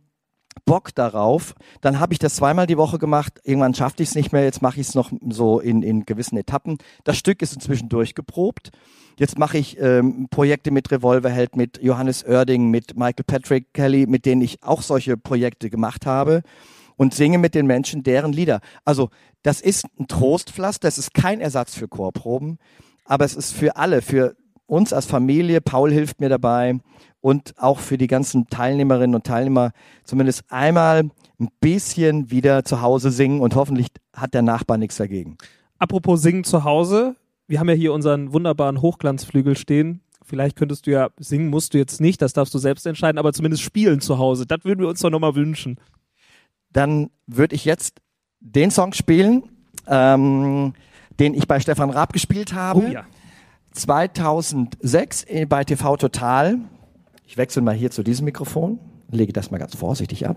[0.64, 1.54] Bock darauf.
[1.80, 3.40] Dann habe ich das zweimal die Woche gemacht.
[3.44, 4.44] Irgendwann schaffte ich es nicht mehr.
[4.44, 6.78] Jetzt mache ich es noch so in, in gewissen Etappen.
[7.04, 8.70] Das Stück ist inzwischen durchgeprobt.
[9.18, 14.24] Jetzt mache ich ähm, Projekte mit Revolverheld, mit Johannes Oerding, mit Michael Patrick Kelly, mit
[14.24, 16.42] denen ich auch solche Projekte gemacht habe
[16.96, 18.60] und singe mit den Menschen deren Lieder.
[18.84, 19.10] Also
[19.42, 20.86] das ist ein Trostpflaster.
[20.88, 22.58] Das ist kein Ersatz für Chorproben,
[23.04, 24.36] aber es ist für alle, für
[24.70, 25.61] uns als Familie.
[25.61, 26.78] Paul hilft mir dabei
[27.20, 29.72] und auch für die ganzen Teilnehmerinnen und Teilnehmer
[30.04, 35.37] zumindest einmal ein bisschen wieder zu Hause singen und hoffentlich hat der Nachbar nichts dagegen.
[35.78, 37.16] Apropos Singen zu Hause.
[37.48, 40.02] Wir haben ja hier unseren wunderbaren Hochglanzflügel stehen.
[40.22, 43.33] Vielleicht könntest du ja singen, musst du jetzt nicht, das darfst du selbst entscheiden, aber
[43.33, 44.46] zumindest spielen zu Hause.
[44.46, 45.80] Das würden wir uns doch nochmal wünschen.
[46.72, 48.00] Dann würde ich jetzt
[48.38, 49.42] den Song spielen,
[49.88, 50.74] ähm,
[51.18, 52.85] den ich bei Stefan Raab gespielt habe.
[52.87, 53.04] Oh ja.
[53.72, 56.59] 2006 äh, bei TV Total.
[57.26, 58.78] Ich wechsle mal hier zu diesem Mikrofon,
[59.11, 60.37] lege das mal ganz vorsichtig ab.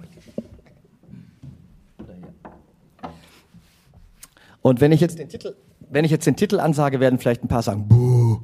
[4.62, 5.56] Und wenn ich jetzt den Titel,
[5.89, 8.39] wenn ich jetzt den Titel ansage, werden vielleicht ein paar sagen, Buh.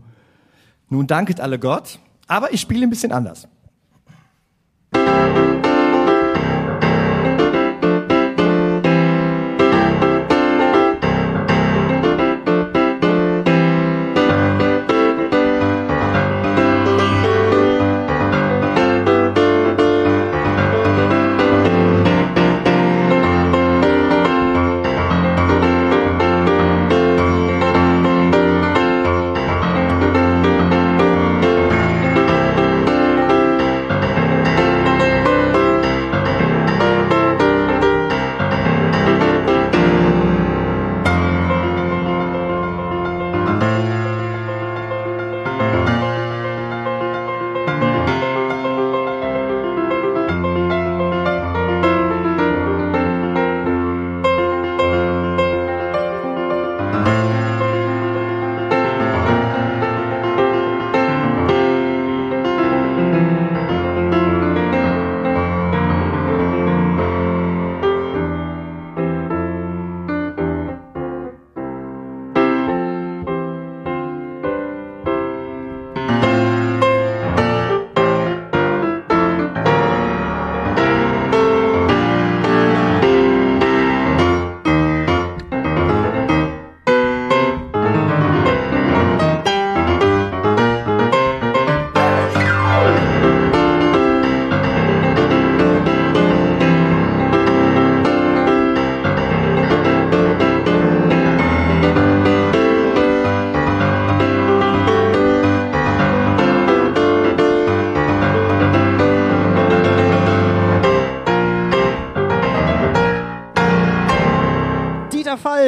[0.89, 3.47] Nun danket alle Gott, aber ich spiele ein bisschen anders.
[4.91, 5.68] Dieter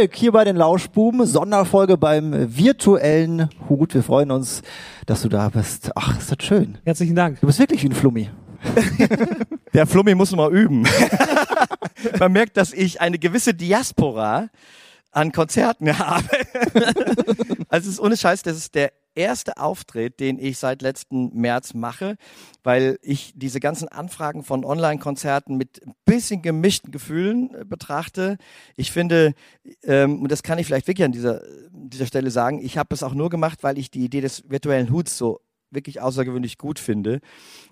[0.02, 3.94] Falk hier bei den Lauschbuben, Sonderfolge beim virtuellen Hut.
[3.94, 4.64] Wir freuen uns,
[5.06, 5.92] dass du da bist.
[5.94, 6.80] Ach, ist das schön.
[6.86, 7.40] Herzlichen Dank.
[7.40, 8.32] Du bist wirklich wie ein Flummi.
[9.76, 10.88] Der Flummi muss noch mal üben.
[12.20, 14.50] Man merkt, dass ich eine gewisse Diaspora
[15.12, 16.26] an Konzerten habe.
[17.70, 21.74] also es ist ohne Scheiß, das ist der erste Auftritt, den ich seit letzten März
[21.74, 22.18] mache,
[22.64, 28.38] weil ich diese ganzen Anfragen von Online-Konzerten mit ein bisschen gemischten Gefühlen äh, betrachte.
[28.76, 29.34] Ich finde,
[29.84, 33.04] ähm, und das kann ich vielleicht wirklich an dieser, dieser Stelle sagen, ich habe es
[33.04, 37.22] auch nur gemacht, weil ich die Idee des virtuellen Huts so wirklich außergewöhnlich gut finde.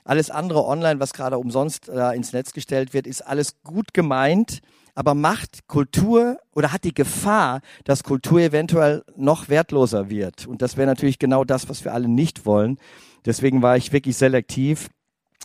[0.04, 4.62] Alles andere online, was gerade umsonst äh, ins Netz gestellt wird, ist alles gut gemeint,
[5.00, 10.46] aber macht Kultur oder hat die Gefahr, dass Kultur eventuell noch wertloser wird.
[10.46, 12.78] Und das wäre natürlich genau das, was wir alle nicht wollen.
[13.26, 14.90] Deswegen war ich wirklich selektiv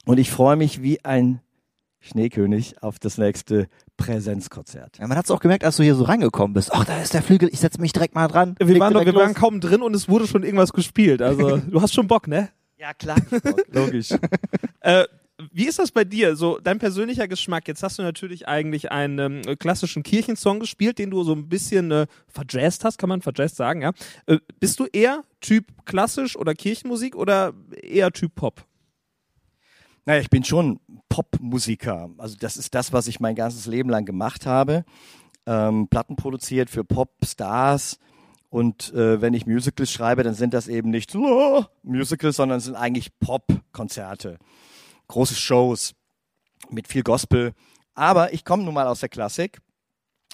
[0.07, 1.39] und ich freue mich wie ein
[2.01, 4.99] Schneekönig auf das nächste Präsenzkonzert.
[4.99, 6.71] Ja, man hat es auch gemerkt, als du hier so reingekommen bist.
[6.73, 8.57] Ach, da ist der Flügel, ich setze mich direkt mal dran.
[8.59, 11.23] Wir waren, noch, wir waren kaum drin und es wurde schon irgendwas gespielt.
[11.23, 12.49] Also du hast schon Bock, ne?
[12.77, 13.19] Ja, klar.
[13.71, 14.11] Logisch.
[14.81, 15.05] Äh,
[15.53, 16.37] wie ist das bei dir?
[16.37, 17.67] So dein persönlicher Geschmack.
[17.67, 21.91] Jetzt hast du natürlich eigentlich einen ähm, klassischen Kirchensong gespielt, den du so ein bisschen
[21.91, 23.93] äh, verjazzt hast, kann man verjazzt sagen, ja?
[24.27, 28.65] Äh, bist du eher Typ klassisch oder Kirchenmusik oder eher Typ Pop?
[30.07, 32.11] Naja, ich bin schon Popmusiker.
[32.19, 34.85] Also das ist das, was ich mein ganzes Leben lang gemacht habe.
[35.47, 37.99] Ähm, Platten produziert für Popstars.
[38.51, 41.15] Und äh, wenn ich Musicals schreibe, dann sind das eben nicht
[41.83, 44.39] Musicals, sondern sind eigentlich Pop-Konzerte.
[45.09, 45.95] Große Shows
[46.71, 47.53] mit viel Gospel.
[47.95, 49.59] Aber ich komme nun mal aus der Klassik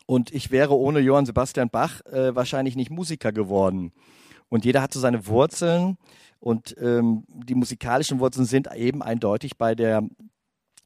[0.07, 3.93] und ich wäre ohne Johann Sebastian Bach äh, wahrscheinlich nicht Musiker geworden.
[4.49, 5.97] Und jeder hat so seine Wurzeln
[6.41, 10.03] und ähm, die musikalischen Wurzeln sind eben eindeutig bei der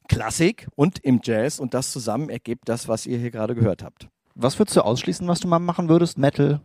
[0.07, 4.07] Klassik und im Jazz und das zusammen ergibt das, was ihr hier gerade gehört habt.
[4.35, 6.17] Was würdest du ausschließen, was du mal machen würdest?
[6.17, 6.61] Metal?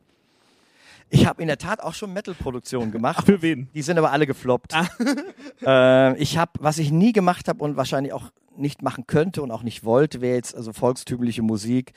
[1.10, 3.18] Ich habe in der Tat auch schon Metal-Produktionen gemacht.
[3.20, 3.68] Ach, für wen?
[3.74, 4.74] Die sind aber alle gefloppt.
[5.66, 9.50] äh, ich habe, was ich nie gemacht habe und wahrscheinlich auch nicht machen könnte und
[9.50, 11.92] auch nicht wollte, wäre jetzt also volkstümliche Musik.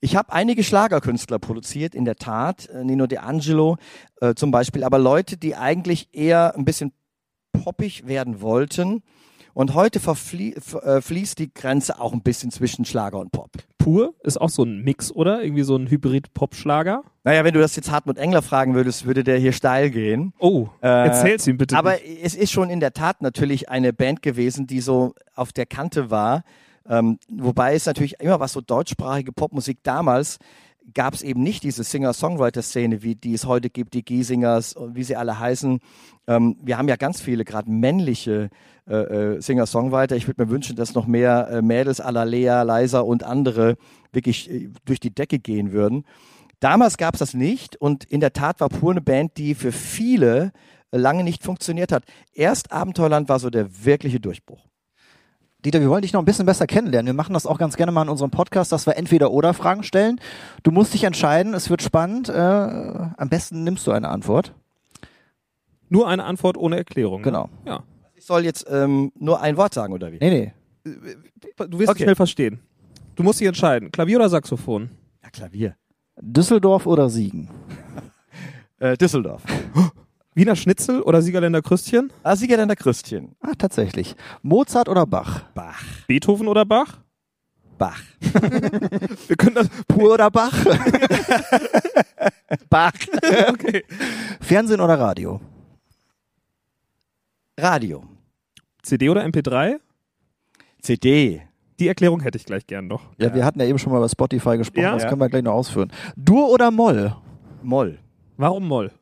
[0.00, 3.78] Ich habe einige Schlagerkünstler produziert, in der Tat, äh, Nino De Angelo
[4.20, 6.92] äh, zum Beispiel, aber Leute, die eigentlich eher ein bisschen
[7.52, 9.02] poppig werden wollten.
[9.58, 13.50] Und heute äh, fließt die Grenze auch ein bisschen zwischen Schlager und Pop.
[13.76, 15.42] Pur ist auch so ein Mix, oder?
[15.42, 17.02] Irgendwie so ein Hybrid-Pop-Schlager?
[17.24, 20.32] Naja, wenn du das jetzt Hartmut Engler fragen würdest, würde der hier steil gehen.
[20.38, 21.76] Oh, äh, erzähl's ihm bitte.
[21.76, 22.20] Aber nicht.
[22.22, 26.08] es ist schon in der Tat natürlich eine Band gewesen, die so auf der Kante
[26.08, 26.44] war.
[26.88, 30.38] Ähm, wobei es natürlich immer was so deutschsprachige Popmusik damals
[30.94, 35.04] gab es eben nicht diese Singer-Songwriter-Szene, wie die es heute gibt, die Giesingers und wie
[35.04, 35.80] sie alle heißen.
[36.26, 38.50] Ähm, wir haben ja ganz viele, gerade männliche
[38.88, 40.16] äh, äh, Singer-Songwriter.
[40.16, 43.76] Ich würde mir wünschen, dass noch mehr äh, Mädels à la Lea, Leiser und andere
[44.12, 46.04] wirklich äh, durch die Decke gehen würden.
[46.60, 49.72] Damals gab es das nicht und in der Tat war Pur eine Band, die für
[49.72, 50.52] viele
[50.90, 52.04] lange nicht funktioniert hat.
[52.32, 54.66] Erst Abenteuerland war so der wirkliche Durchbruch.
[55.64, 57.08] Dieter, wir wollen dich noch ein bisschen besser kennenlernen.
[57.08, 59.82] Wir machen das auch ganz gerne mal in unserem Podcast, dass wir entweder oder Fragen
[59.82, 60.20] stellen.
[60.62, 62.28] Du musst dich entscheiden, es wird spannend.
[62.28, 64.54] Äh, am besten nimmst du eine Antwort.
[65.88, 67.22] Nur eine Antwort ohne Erklärung.
[67.22, 67.24] Ne?
[67.24, 67.50] Genau.
[67.64, 67.70] Ne?
[67.70, 67.82] Ja.
[68.14, 70.18] Ich soll jetzt ähm, nur ein Wort sagen, oder wie?
[70.20, 70.52] Nee,
[70.84, 70.94] nee.
[71.56, 72.04] Du wirst okay.
[72.04, 72.60] schnell verstehen.
[73.16, 73.90] Du musst dich entscheiden.
[73.90, 74.90] Klavier oder Saxophon?
[75.24, 75.76] Ja, Klavier.
[76.20, 77.48] Düsseldorf oder Siegen?
[78.78, 79.42] äh, Düsseldorf.
[80.38, 82.12] Wiener Schnitzel oder Siegerländer Krüstchen?
[82.22, 83.34] Ah, Siegerländer Krüstchen.
[83.40, 84.14] Ah, tatsächlich.
[84.42, 85.42] Mozart oder Bach?
[85.52, 85.82] Bach.
[86.06, 86.98] Beethoven oder Bach?
[87.76, 88.00] Bach.
[88.20, 90.52] Wir können das pur oder Bach?
[92.70, 92.92] Bach.
[93.48, 93.82] okay.
[94.40, 95.40] Fernsehen oder Radio?
[97.58, 98.04] Radio.
[98.84, 99.80] CD oder MP3?
[100.80, 101.42] CD.
[101.80, 103.02] Die Erklärung hätte ich gleich gern noch.
[103.18, 103.34] Ja, ja.
[103.34, 104.94] wir hatten ja eben schon mal über Spotify gesprochen, ja?
[104.94, 105.90] das können wir gleich noch ausführen.
[106.14, 107.16] Dur oder Moll?
[107.60, 107.98] Moll.
[108.36, 108.92] Warum Moll?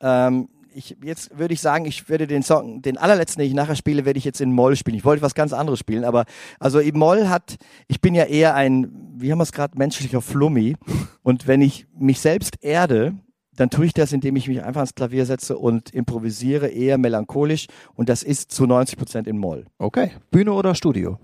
[0.00, 3.76] Ähm, ich, jetzt würde ich sagen, ich werde den Song, den allerletzten, den ich nachher
[3.76, 4.96] spiele, werde ich jetzt in Moll spielen.
[4.96, 6.24] Ich wollte was ganz anderes spielen, aber
[6.58, 10.20] also in Moll hat, ich bin ja eher ein, wie haben wir es gerade, menschlicher
[10.20, 10.76] Flummi.
[11.22, 13.14] Und wenn ich mich selbst erde,
[13.56, 17.68] dann tue ich das, indem ich mich einfach ans Klavier setze und improvisiere, eher melancholisch.
[17.94, 19.66] Und das ist zu 90 Prozent in Moll.
[19.78, 20.10] Okay.
[20.30, 21.18] Bühne oder Studio?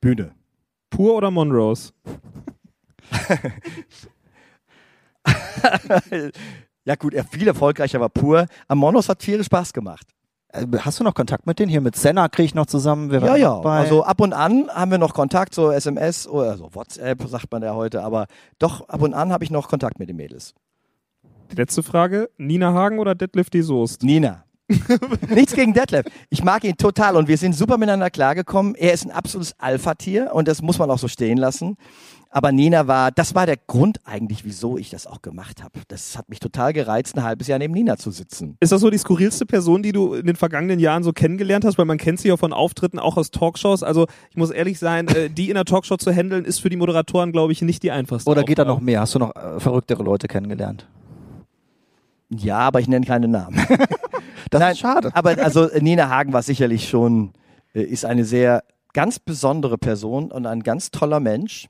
[0.00, 0.32] Bühne.
[0.90, 1.92] Pur oder Monrose?
[6.86, 8.46] Ja gut, er viel erfolgreicher war pur.
[8.68, 10.06] Amonos hat viel Spaß gemacht.
[10.52, 11.68] Äh, hast du noch Kontakt mit denen?
[11.68, 13.10] Hier mit Senna kriege ich noch zusammen.
[13.10, 13.60] Wir ja, ja.
[13.60, 17.62] Also ab und an haben wir noch Kontakt, so SMS oder also WhatsApp sagt man
[17.62, 18.26] ja heute, aber
[18.60, 20.54] doch ab und an habe ich noch Kontakt mit den Mädels.
[21.50, 24.04] Die letzte Frage, Nina Hagen oder Detlef die Soest?
[24.04, 24.44] Nina.
[25.28, 26.06] Nichts gegen Detlef.
[26.28, 28.74] Ich mag ihn total und wir sind super miteinander klargekommen.
[28.74, 31.76] Er ist ein absolutes Alpha-Tier und das muss man auch so stehen lassen.
[32.36, 35.80] Aber Nina war, das war der Grund eigentlich, wieso ich das auch gemacht habe.
[35.88, 38.58] Das hat mich total gereizt, ein halbes Jahr neben Nina zu sitzen.
[38.60, 41.78] Ist das so die skurrilste Person, die du in den vergangenen Jahren so kennengelernt hast?
[41.78, 43.82] Weil man kennt sie ja von Auftritten, auch aus Talkshows.
[43.82, 46.76] Also ich muss ehrlich sein, äh, die in der Talkshow zu handeln, ist für die
[46.76, 48.30] Moderatoren, glaube ich, nicht die einfachste.
[48.30, 49.00] Oder geht da noch mehr?
[49.00, 50.86] Hast du noch äh, verrücktere Leute kennengelernt?
[52.28, 53.56] Ja, aber ich nenne keine Namen.
[54.50, 55.10] das Nein, ist schade.
[55.14, 57.32] Aber also Nina Hagen war sicherlich schon,
[57.72, 61.68] äh, ist eine sehr ganz besondere Person und ein ganz toller Mensch.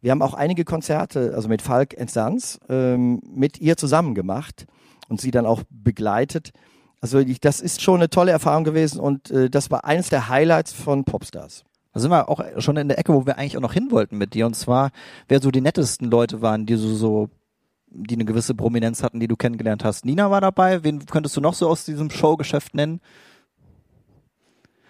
[0.00, 4.66] Wir haben auch einige Konzerte, also mit Falk Sons, ähm, mit ihr zusammen gemacht
[5.08, 6.52] und sie dann auch begleitet.
[7.00, 10.28] Also ich, das ist schon eine tolle Erfahrung gewesen und äh, das war eines der
[10.28, 11.64] Highlights von Popstars.
[11.92, 14.18] Da sind wir auch schon in der Ecke, wo wir eigentlich auch noch hin wollten
[14.18, 14.46] mit dir.
[14.46, 14.90] Und zwar,
[15.26, 17.28] wer so die nettesten Leute waren, die so, so
[17.90, 20.04] die eine gewisse Prominenz hatten, die du kennengelernt hast.
[20.04, 20.84] Nina war dabei.
[20.84, 23.00] Wen könntest du noch so aus diesem Showgeschäft nennen?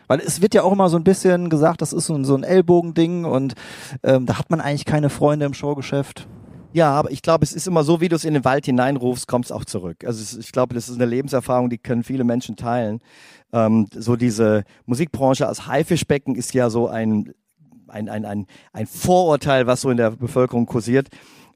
[0.09, 2.35] Weil es wird ja auch immer so ein bisschen gesagt, das ist so ein, so
[2.35, 3.55] ein Ellbogending und
[4.03, 6.27] ähm, da hat man eigentlich keine Freunde im Showgeschäft.
[6.73, 9.27] Ja, aber ich glaube, es ist immer so, wie du es in den Wald hineinrufst,
[9.27, 10.05] kommt es auch zurück.
[10.05, 13.01] Also ich glaube, das ist eine Lebenserfahrung, die können viele Menschen teilen.
[13.53, 17.33] Ähm, so diese Musikbranche als Haifischbecken ist ja so ein,
[17.88, 21.09] ein, ein, ein, ein Vorurteil, was so in der Bevölkerung kursiert.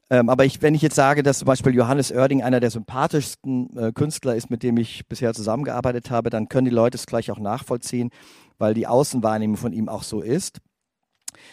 [0.09, 3.75] Ähm, aber ich, wenn ich jetzt sage, dass zum Beispiel Johannes Oerding einer der sympathischsten
[3.77, 7.31] äh, Künstler ist, mit dem ich bisher zusammengearbeitet habe, dann können die Leute es gleich
[7.31, 8.09] auch nachvollziehen.
[8.57, 10.59] Weil die Außenwahrnehmung von ihm auch so ist.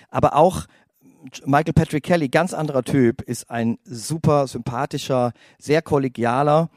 [0.09, 0.67] Aber auch
[1.45, 6.71] Michael Patrick Kelly, ganz anderer Typ, ist ein super sympathischer, sehr kollegialer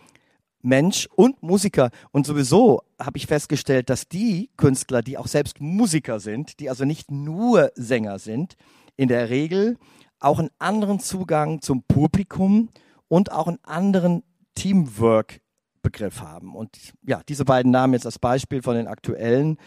[0.62, 1.92] Mensch und Musiker.
[2.12, 6.86] Und sowieso habe ich festgestellt, dass die Künstler, die auch selbst Musiker sind, die also
[6.86, 8.56] nicht nur Sänger sind,
[8.96, 9.78] in der Regel
[10.20, 12.70] auch einen anderen Zugang zum Publikum
[13.10, 14.24] und auch einen anderen
[14.56, 16.56] Teamwork-Begriff haben.
[16.56, 19.58] Und ja, diese beiden Namen jetzt als Beispiel von den aktuellen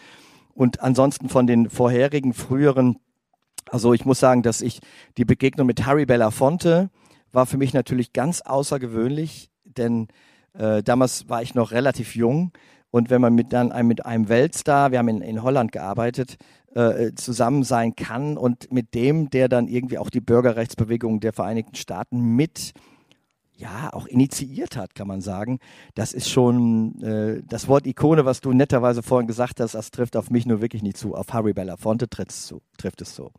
[0.57, 2.97] und ansonsten von den vorherigen, früheren
[3.69, 4.79] also ich muss sagen, dass ich
[5.17, 6.89] die Begegnung mit Harry Belafonte
[7.31, 10.07] war für mich natürlich ganz außergewöhnlich, denn
[10.53, 12.51] äh, damals war ich noch relativ jung.
[12.89, 16.37] Und wenn man mit dann einem, mit einem Weltstar, wir haben in, in Holland gearbeitet,
[16.73, 21.75] äh, zusammen sein kann und mit dem, der dann irgendwie auch die Bürgerrechtsbewegung der Vereinigten
[21.75, 22.71] Staaten mit
[23.57, 25.59] ja, auch initiiert hat, kann man sagen.
[25.95, 30.15] Das ist schon äh, das Wort Ikone, was du netterweise vorhin gesagt hast, das trifft
[30.15, 31.15] auf mich nur wirklich nicht zu.
[31.15, 32.61] Auf Harry Belafonte trifft es zu.
[32.77, 33.31] Trifft es so.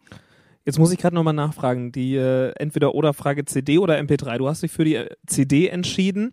[0.64, 4.38] Jetzt muss ich gerade nochmal nachfragen, die äh, entweder oder Frage CD oder MP3.
[4.38, 6.32] Du hast dich für die äh, CD entschieden.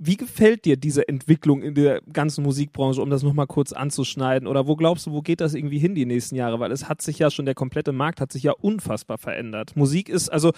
[0.00, 4.48] Wie gefällt dir diese Entwicklung in der ganzen Musikbranche, um das nochmal kurz anzuschneiden?
[4.48, 6.58] Oder wo glaubst du, wo geht das irgendwie hin die nächsten Jahre?
[6.60, 9.76] Weil es hat sich ja schon, der komplette Markt hat sich ja unfassbar verändert.
[9.76, 10.52] Musik ist, also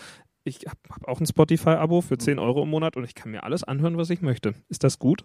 [0.45, 3.45] ich habe hab auch ein Spotify-Abo für 10 Euro im Monat und ich kann mir
[3.45, 4.55] alles anhören, was ich möchte.
[4.68, 5.24] Ist das gut?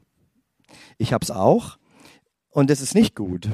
[0.98, 1.78] Ich habe es auch
[2.50, 3.50] und es ist nicht gut.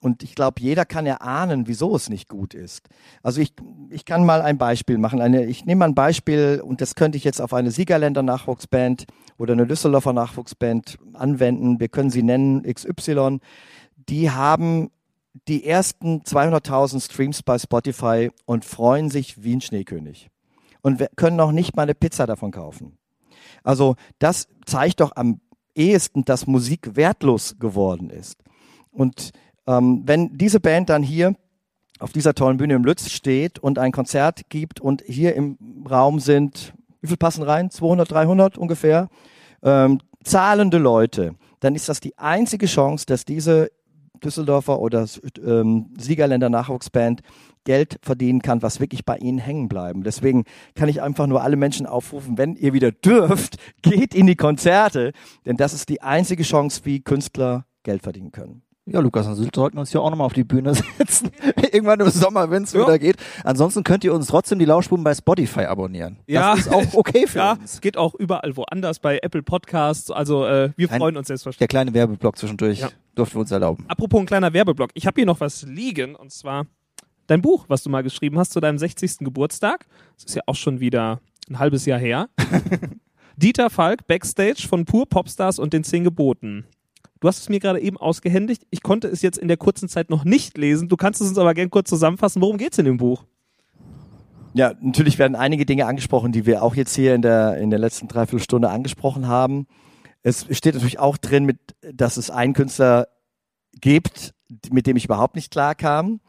[0.00, 2.86] Und ich glaube, jeder kann erahnen, wieso es nicht gut ist.
[3.22, 3.54] Also ich,
[3.88, 5.22] ich kann mal ein Beispiel machen.
[5.22, 9.06] Eine, ich nehme ein Beispiel und das könnte ich jetzt auf eine Siegerländer Nachwuchsband
[9.38, 11.80] oder eine Düsseldorfer Nachwuchsband anwenden.
[11.80, 13.38] Wir können sie nennen XY.
[13.96, 14.90] Die haben
[15.48, 20.28] die ersten 200.000 Streams bei Spotify und freuen sich wie ein Schneekönig
[20.84, 22.98] und können noch nicht mal eine Pizza davon kaufen.
[23.62, 25.40] Also das zeigt doch am
[25.74, 28.36] ehesten, dass Musik wertlos geworden ist.
[28.90, 29.30] Und
[29.66, 31.36] ähm, wenn diese Band dann hier
[32.00, 35.56] auf dieser tollen Bühne im Lütz steht und ein Konzert gibt und hier im
[35.90, 37.70] Raum sind, wie viel passen rein?
[37.70, 39.08] 200, 300 ungefähr,
[39.62, 43.70] ähm, zahlende Leute, dann ist das die einzige Chance, dass diese
[44.22, 45.06] Düsseldorfer oder
[45.42, 47.22] ähm, Siegerländer Nachwuchsband
[47.64, 50.02] Geld verdienen kann, was wirklich bei ihnen hängen bleiben.
[50.02, 50.44] Deswegen
[50.74, 55.12] kann ich einfach nur alle Menschen aufrufen, wenn ihr wieder dürft, geht in die Konzerte,
[55.46, 58.62] denn das ist die einzige Chance, wie Künstler Geld verdienen können.
[58.86, 61.30] Ja, Lukas, dann sollten wir uns ja auch nochmal auf die Bühne setzen.
[61.72, 62.82] Irgendwann im Sommer, wenn es ja.
[62.82, 63.16] wieder geht.
[63.42, 66.18] Ansonsten könnt ihr uns trotzdem die Lauschbuben bei Spotify abonnieren.
[66.26, 66.54] Ja.
[66.54, 67.80] Das ist auch okay für ja, uns.
[67.80, 70.10] geht auch überall woanders, bei Apple Podcasts.
[70.10, 71.58] Also äh, wir Ein, freuen uns selbstverständlich.
[71.60, 72.90] Der kleine Werbeblock zwischendurch ja.
[73.14, 73.84] durften wir uns erlauben.
[73.88, 74.90] Apropos ein kleiner Werbeblock.
[74.92, 76.66] Ich habe hier noch was liegen und zwar
[77.26, 79.18] dein Buch, was du mal geschrieben hast zu deinem 60.
[79.18, 79.86] Geburtstag.
[80.16, 82.28] Das ist ja auch schon wieder ein halbes Jahr her.
[83.36, 86.64] Dieter Falk, Backstage von Pur Popstars und den Zehn Geboten.
[87.20, 88.66] Du hast es mir gerade eben ausgehändigt.
[88.70, 90.88] Ich konnte es jetzt in der kurzen Zeit noch nicht lesen.
[90.88, 92.42] Du kannst es uns aber gerne kurz zusammenfassen.
[92.42, 93.24] Worum geht es in dem Buch?
[94.52, 97.80] Ja, natürlich werden einige Dinge angesprochen, die wir auch jetzt hier in der, in der
[97.80, 99.66] letzten Dreiviertelstunde angesprochen haben.
[100.22, 101.58] Es steht natürlich auch drin, mit,
[101.92, 103.08] dass es einen Künstler
[103.80, 104.32] gibt,
[104.70, 106.20] mit dem ich überhaupt nicht klar kam.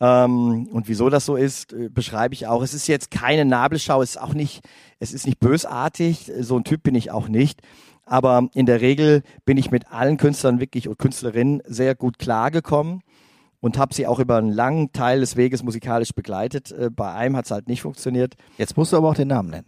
[0.00, 2.62] Ähm, und wieso das so ist, äh, beschreibe ich auch.
[2.62, 4.64] Es ist jetzt keine Nabelschau, es ist auch nicht,
[4.98, 6.30] es ist nicht bösartig.
[6.40, 7.60] So ein Typ bin ich auch nicht.
[8.04, 13.02] Aber in der Regel bin ich mit allen Künstlern wirklich und Künstlerinnen sehr gut klargekommen
[13.60, 16.70] und habe sie auch über einen langen Teil des Weges musikalisch begleitet.
[16.72, 18.34] Äh, bei einem hat es halt nicht funktioniert.
[18.58, 19.66] Jetzt musst du aber auch den Namen nennen.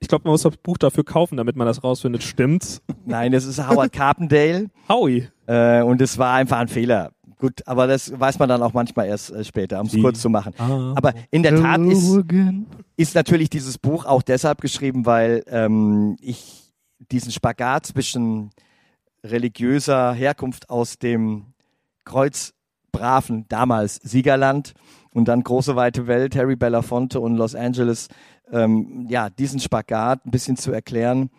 [0.00, 2.22] Ich glaube, man muss das Buch dafür kaufen, damit man das rausfindet.
[2.22, 2.82] Stimmt's?
[3.04, 4.66] Nein, das ist Howard Carpendale.
[4.88, 5.28] Howie.
[5.46, 7.10] Äh, und es war einfach ein Fehler.
[7.38, 10.28] Gut, aber das weiß man dann auch manchmal erst äh, später, um es kurz zu
[10.28, 10.52] machen.
[10.58, 12.20] Aber in der Tat ist,
[12.96, 16.72] ist natürlich dieses Buch auch deshalb geschrieben, weil ähm, ich
[17.12, 18.50] diesen Spagat zwischen
[19.22, 21.46] religiöser Herkunft aus dem
[22.04, 24.74] kreuzbraven damals Siegerland
[25.10, 28.08] und dann große weite Welt, Harry Belafonte und Los Angeles,
[28.50, 31.30] ähm, ja, diesen Spagat ein bisschen zu erklären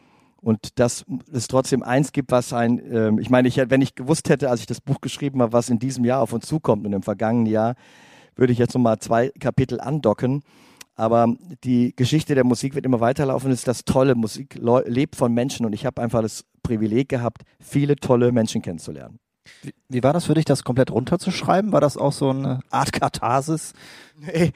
[0.41, 4.29] und dass es trotzdem eins gibt, was ein, ähm, ich meine, ich, wenn ich gewusst
[4.29, 6.93] hätte, als ich das Buch geschrieben habe, was in diesem Jahr auf uns zukommt und
[6.93, 7.75] im vergangenen Jahr,
[8.35, 10.43] würde ich jetzt nochmal zwei Kapitel andocken.
[10.95, 11.33] Aber
[11.63, 13.49] die Geschichte der Musik wird immer weiterlaufen.
[13.49, 14.15] Das ist das Tolle.
[14.15, 19.19] Musik lebt von Menschen und ich habe einfach das Privileg gehabt, viele tolle Menschen kennenzulernen.
[19.61, 21.71] Wie, wie, war das für dich, das komplett runterzuschreiben?
[21.71, 23.73] War das auch so eine Art Katharsis?
[24.17, 24.51] Nee,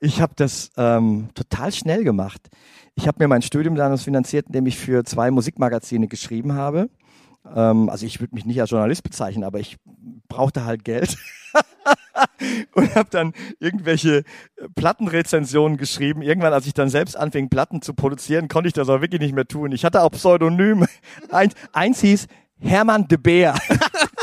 [0.00, 2.48] ich habe das ähm, total schnell gemacht.
[2.94, 6.90] Ich habe mir mein Studium damals finanziert, indem ich für zwei Musikmagazine geschrieben habe.
[7.54, 9.76] Ähm, also ich würde mich nicht als Journalist bezeichnen, aber ich
[10.28, 11.16] brauchte halt Geld
[12.74, 14.24] und habe dann irgendwelche äh,
[14.74, 16.22] Plattenrezensionen geschrieben.
[16.22, 19.34] Irgendwann, als ich dann selbst anfing, Platten zu produzieren, konnte ich das auch wirklich nicht
[19.34, 19.72] mehr tun.
[19.72, 20.86] Ich hatte auch Pseudonyme.
[21.30, 22.26] Eins, eins hieß
[22.60, 23.54] Hermann de Beer.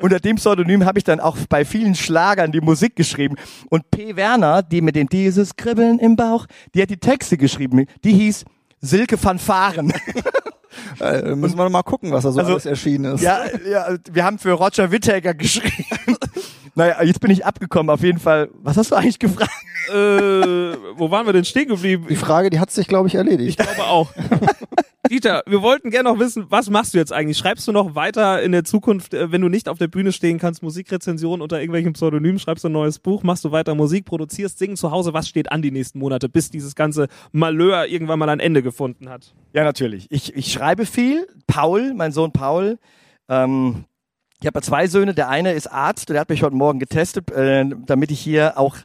[0.00, 3.36] unter dem Pseudonym habe ich dann auch bei vielen Schlagern die Musik geschrieben.
[3.68, 4.16] Und P.
[4.16, 7.86] Werner, die mit dem dieses Kribbeln im Bauch, die hat die Texte geschrieben.
[8.04, 8.44] Die hieß
[8.80, 9.92] Silke Fanfaren.
[11.00, 13.22] Äh, müssen wir noch mal gucken, was da so Also, alles erschienen ist.
[13.22, 16.16] Ja, ja, wir haben für Roger Whittaker geschrieben.
[16.74, 17.90] naja, jetzt bin ich abgekommen.
[17.90, 18.50] Auf jeden Fall.
[18.62, 19.50] Was hast du eigentlich gefragt?
[19.88, 22.06] äh, wo waren wir denn stehen geblieben?
[22.08, 23.58] Die Frage, die hat sich, glaube ich, erledigt.
[23.58, 24.12] Ich glaube auch.
[25.06, 27.38] Dieter, wir wollten gerne noch wissen, was machst du jetzt eigentlich?
[27.38, 30.38] Schreibst du noch weiter in der Zukunft, äh, wenn du nicht auf der Bühne stehen
[30.38, 34.58] kannst, Musikrezensionen unter irgendwelchen Pseudonymen, schreibst du ein neues Buch, machst du weiter Musik, produzierst,
[34.58, 35.14] singen zu Hause?
[35.14, 39.08] Was steht an die nächsten Monate, bis dieses ganze Malheur irgendwann mal ein Ende gefunden
[39.08, 39.34] hat?
[39.52, 40.08] Ja, natürlich.
[40.10, 41.26] Ich, ich schreibe viel.
[41.46, 42.78] Paul, mein Sohn Paul,
[43.28, 43.84] ähm,
[44.40, 45.14] ich habe ja zwei Söhne.
[45.14, 48.76] Der eine ist Arzt, der hat mich heute Morgen getestet, äh, damit ich hier auch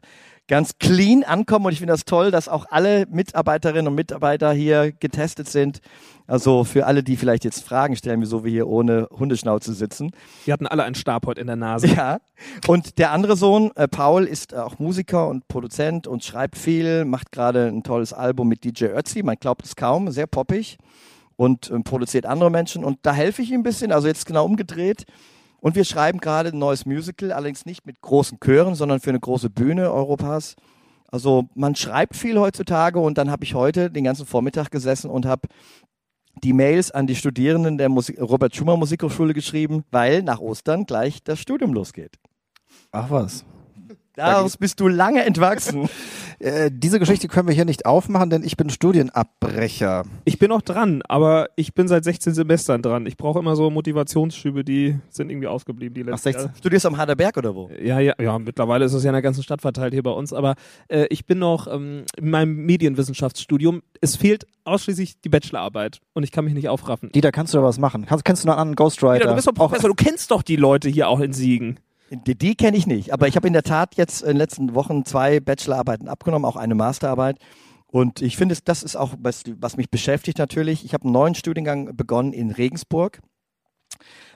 [0.48, 1.68] ganz clean ankomme.
[1.68, 5.80] Und ich finde das toll, dass auch alle Mitarbeiterinnen und Mitarbeiter hier getestet sind.
[6.28, 10.12] Also für alle, die vielleicht jetzt Fragen stellen, wieso wir hier ohne Hundeschnauze sitzen.
[10.46, 11.88] Wir hatten alle einen Stab heute in der Nase.
[11.88, 12.20] Ja.
[12.68, 17.32] Und der andere Sohn, äh, Paul, ist auch Musiker und Produzent und schreibt viel, macht
[17.32, 20.78] gerade ein tolles Album mit DJ Ötzi, man glaubt es kaum, sehr poppig
[21.36, 22.84] und ähm, produziert andere Menschen.
[22.84, 25.06] Und da helfe ich ihm ein bisschen, also jetzt genau umgedreht.
[25.64, 29.22] Und wir schreiben gerade ein neues Musical, allerdings nicht mit großen Chören, sondern für eine
[29.22, 30.58] große Bühne Europas.
[31.08, 35.26] Also man schreibt viel heutzutage und dann habe ich heute den ganzen Vormittag gesessen und
[35.26, 35.48] habe
[36.44, 41.24] die Mails an die Studierenden der Musik Robert Schumann Musikhochschule geschrieben, weil nach Ostern gleich
[41.24, 42.18] das Studium losgeht.
[42.92, 43.46] Ach was.
[44.16, 45.90] Daraus bist du lange entwachsen.
[46.40, 50.04] Äh, diese Geschichte können wir hier nicht aufmachen, denn ich bin Studienabbrecher.
[50.26, 53.06] Ich bin noch dran, aber ich bin seit 16 Semestern dran.
[53.06, 56.56] Ich brauche immer so Motivationsschübe, die sind irgendwie ausgeblieben die letzten 16.
[56.58, 57.70] Studierst am Harderberg oder wo?
[57.82, 60.34] Ja, ja, ja, mittlerweile ist es ja in der ganzen Stadt verteilt hier bei uns,
[60.34, 60.56] aber
[60.90, 63.82] äh, ich bin noch ähm, in meinem Medienwissenschaftsstudium.
[64.02, 67.10] Es fehlt ausschließlich die Bachelorarbeit und ich kann mich nicht aufraffen.
[67.14, 68.06] Dieter, kannst du da was machen?
[68.06, 69.20] Kannst, kennst du noch einen Ghostwriter?
[69.20, 71.80] Peter, du bist doch Auch- Professor, du kennst doch die Leute hier auch in Siegen.
[72.10, 74.76] Die, die kenne ich nicht, aber ich habe in der Tat jetzt in den letzten
[74.76, 77.40] Wochen zwei Bachelorarbeiten abgenommen, auch eine Masterarbeit.
[77.88, 80.84] Und ich finde, das ist auch, was, was mich beschäftigt natürlich.
[80.84, 83.22] Ich habe einen neuen Studiengang begonnen in Regensburg.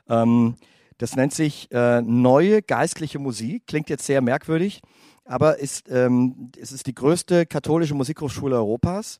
[0.08, 0.56] Ähm,
[0.98, 3.68] das nennt sich äh, Neue Geistliche Musik.
[3.68, 4.82] Klingt jetzt sehr merkwürdig,
[5.26, 9.20] aber ist, ähm, es ist die größte katholische Musikhochschule Europas.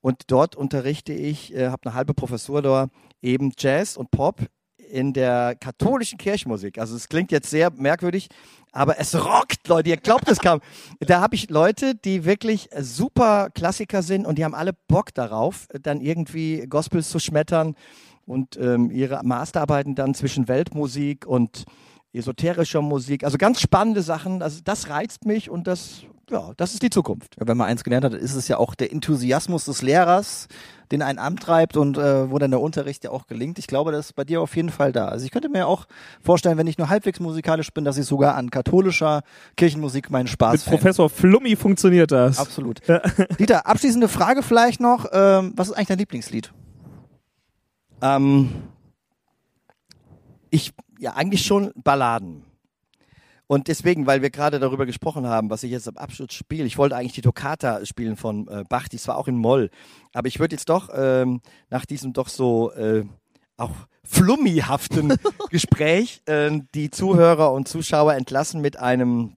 [0.00, 2.88] Und dort unterrichte ich, äh, habe eine halbe Professur da,
[3.22, 4.46] eben Jazz und Pop
[4.90, 6.78] in der katholischen Kirchenmusik.
[6.78, 8.28] Also es klingt jetzt sehr merkwürdig,
[8.72, 9.90] aber es rockt, Leute.
[9.90, 10.60] Ihr glaubt es kaum.
[11.00, 15.66] Da habe ich Leute, die wirklich super Klassiker sind und die haben alle Bock darauf,
[15.82, 17.74] dann irgendwie Gospels zu schmettern
[18.26, 21.64] und ähm, ihre Masterarbeiten dann zwischen Weltmusik und
[22.12, 23.24] esoterischer Musik.
[23.24, 24.42] Also ganz spannende Sachen.
[24.42, 27.36] Also das reizt mich und das, ja, das ist die Zukunft.
[27.38, 30.48] Wenn man eins gelernt hat, ist es ja auch der Enthusiasmus des Lehrers,
[30.90, 33.58] den einen antreibt und äh, wo dann der Unterricht ja auch gelingt.
[33.58, 35.08] Ich glaube, das ist bei dir auf jeden Fall da.
[35.08, 35.86] Also ich könnte mir auch
[36.22, 39.22] vorstellen, wenn ich nur halbwegs musikalisch bin, dass ich sogar an katholischer
[39.56, 40.78] Kirchenmusik meinen Spaß Mit fände.
[40.78, 42.38] Professor Flummi funktioniert das.
[42.38, 42.80] Absolut.
[43.38, 45.06] Dieter, abschließende Frage vielleicht noch.
[45.12, 46.52] Ähm, was ist eigentlich dein Lieblingslied?
[48.00, 48.50] Ähm,
[50.50, 52.44] ich, ja, eigentlich schon Balladen.
[53.46, 56.76] Und deswegen, weil wir gerade darüber gesprochen haben, was ich jetzt am Abschluss spiele, ich
[56.76, 59.70] wollte eigentlich die Toccata spielen von äh, Bach, die zwar auch in Moll,
[60.12, 61.40] aber ich würde jetzt doch ähm,
[61.70, 63.06] nach diesem doch so äh,
[63.56, 63.72] auch
[64.04, 65.14] flummihaften
[65.50, 69.36] Gespräch äh, die Zuhörer und Zuschauer entlassen mit einem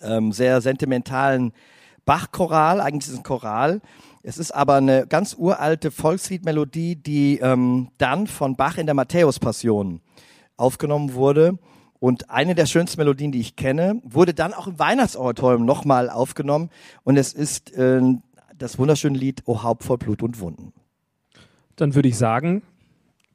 [0.00, 1.52] ähm, sehr sentimentalen
[2.04, 2.80] Bach-Choral.
[2.80, 3.80] Eigentlich ist es ein Choral.
[4.22, 10.00] Es ist aber eine ganz uralte Volksliedmelodie, die ähm, dann von Bach in der Matthäus-Passion
[10.56, 11.58] aufgenommen wurde.
[11.98, 16.70] Und eine der schönsten Melodien, die ich kenne, wurde dann auch im Weihnachtsoratorium nochmal aufgenommen.
[17.04, 18.00] Und es ist äh,
[18.58, 20.72] das wunderschöne Lied O Haupt voll Blut und Wunden.
[21.76, 22.62] Dann würde ich sagen,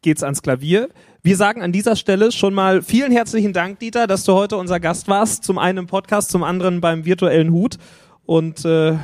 [0.01, 0.89] geht's ans Klavier.
[1.21, 4.79] Wir sagen an dieser Stelle schon mal vielen herzlichen Dank, Dieter, dass du heute unser
[4.79, 5.43] Gast warst.
[5.43, 7.77] Zum einen im Podcast, zum anderen beim virtuellen Hut.
[8.25, 8.97] Und äh,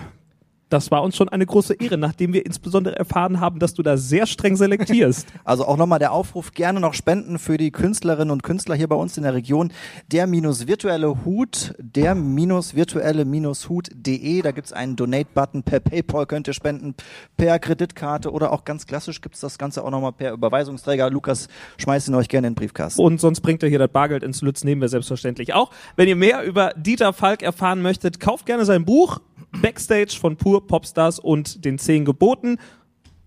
[0.74, 3.95] das war uns schon eine große Ehre, nachdem wir insbesondere erfahren haben, dass du da
[3.95, 5.28] sehr streng selektierst.
[5.45, 8.95] Also auch nochmal der Aufruf, gerne noch spenden für die Künstlerinnen und Künstler hier bei
[8.95, 9.74] uns in der Region.
[10.11, 14.41] Der minus virtuelle Hut, der minus virtuelle minus Hut.de.
[14.41, 15.63] Da gibt's einen Donate-Button.
[15.63, 16.95] Per PayPal könnt ihr spenden,
[17.36, 21.09] per Kreditkarte oder auch ganz klassisch gibt's das Ganze auch nochmal per Überweisungsträger.
[21.09, 23.01] Lukas, schmeißt ihn euch gerne in den Briefkasten.
[23.01, 25.71] Und sonst bringt er hier das Bargeld ins Lütz, nehmen wir selbstverständlich auch.
[25.97, 29.19] Wenn ihr mehr über Dieter Falk erfahren möchtet, kauft gerne sein Buch
[29.62, 32.58] Backstage von Pur Popstars und den zehn Geboten.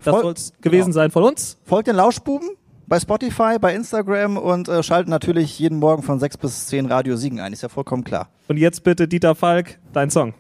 [0.05, 0.95] Das Voll- soll's gewesen genau.
[0.95, 1.59] sein von uns.
[1.65, 2.51] Folgt den Lauschbuben
[2.87, 7.17] bei Spotify, bei Instagram und äh, schaltet natürlich jeden Morgen von 6 bis 10 Radio
[7.17, 7.53] Siegen ein.
[7.53, 8.29] Ist ja vollkommen klar.
[8.49, 10.35] Und jetzt bitte Dieter Falk, dein Song.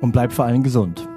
[0.00, 1.08] Und bleibt vor allem gesund.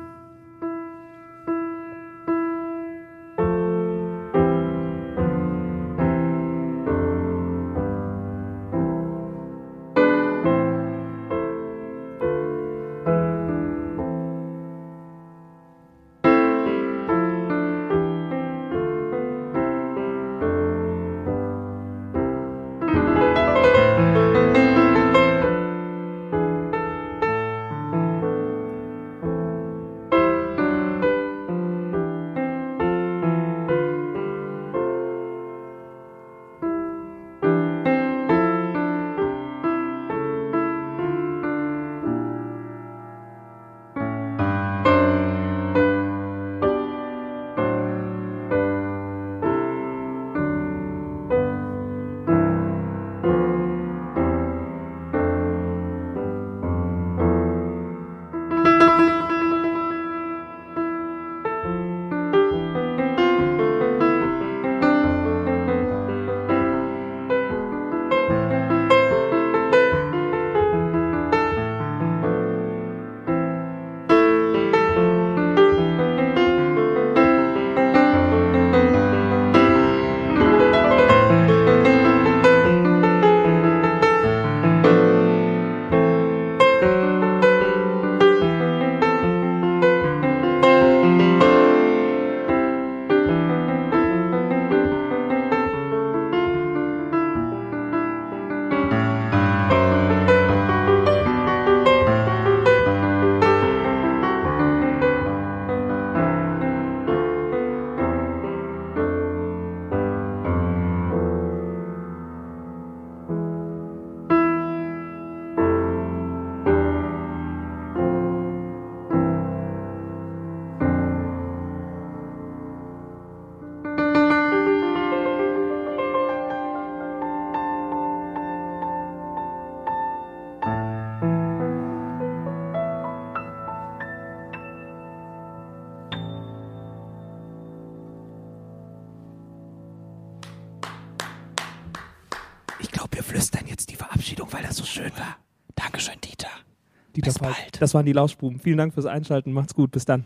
[147.82, 148.59] Das waren die Lauschbuben.
[148.59, 149.53] Vielen Dank fürs Einschalten.
[149.53, 149.89] Macht's gut.
[149.89, 150.25] Bis dann.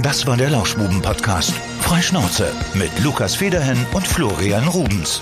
[0.00, 1.50] Das war der Lauschbuben-Podcast.
[1.80, 5.20] Freischnauze mit Lukas Federhen und Florian Rubens.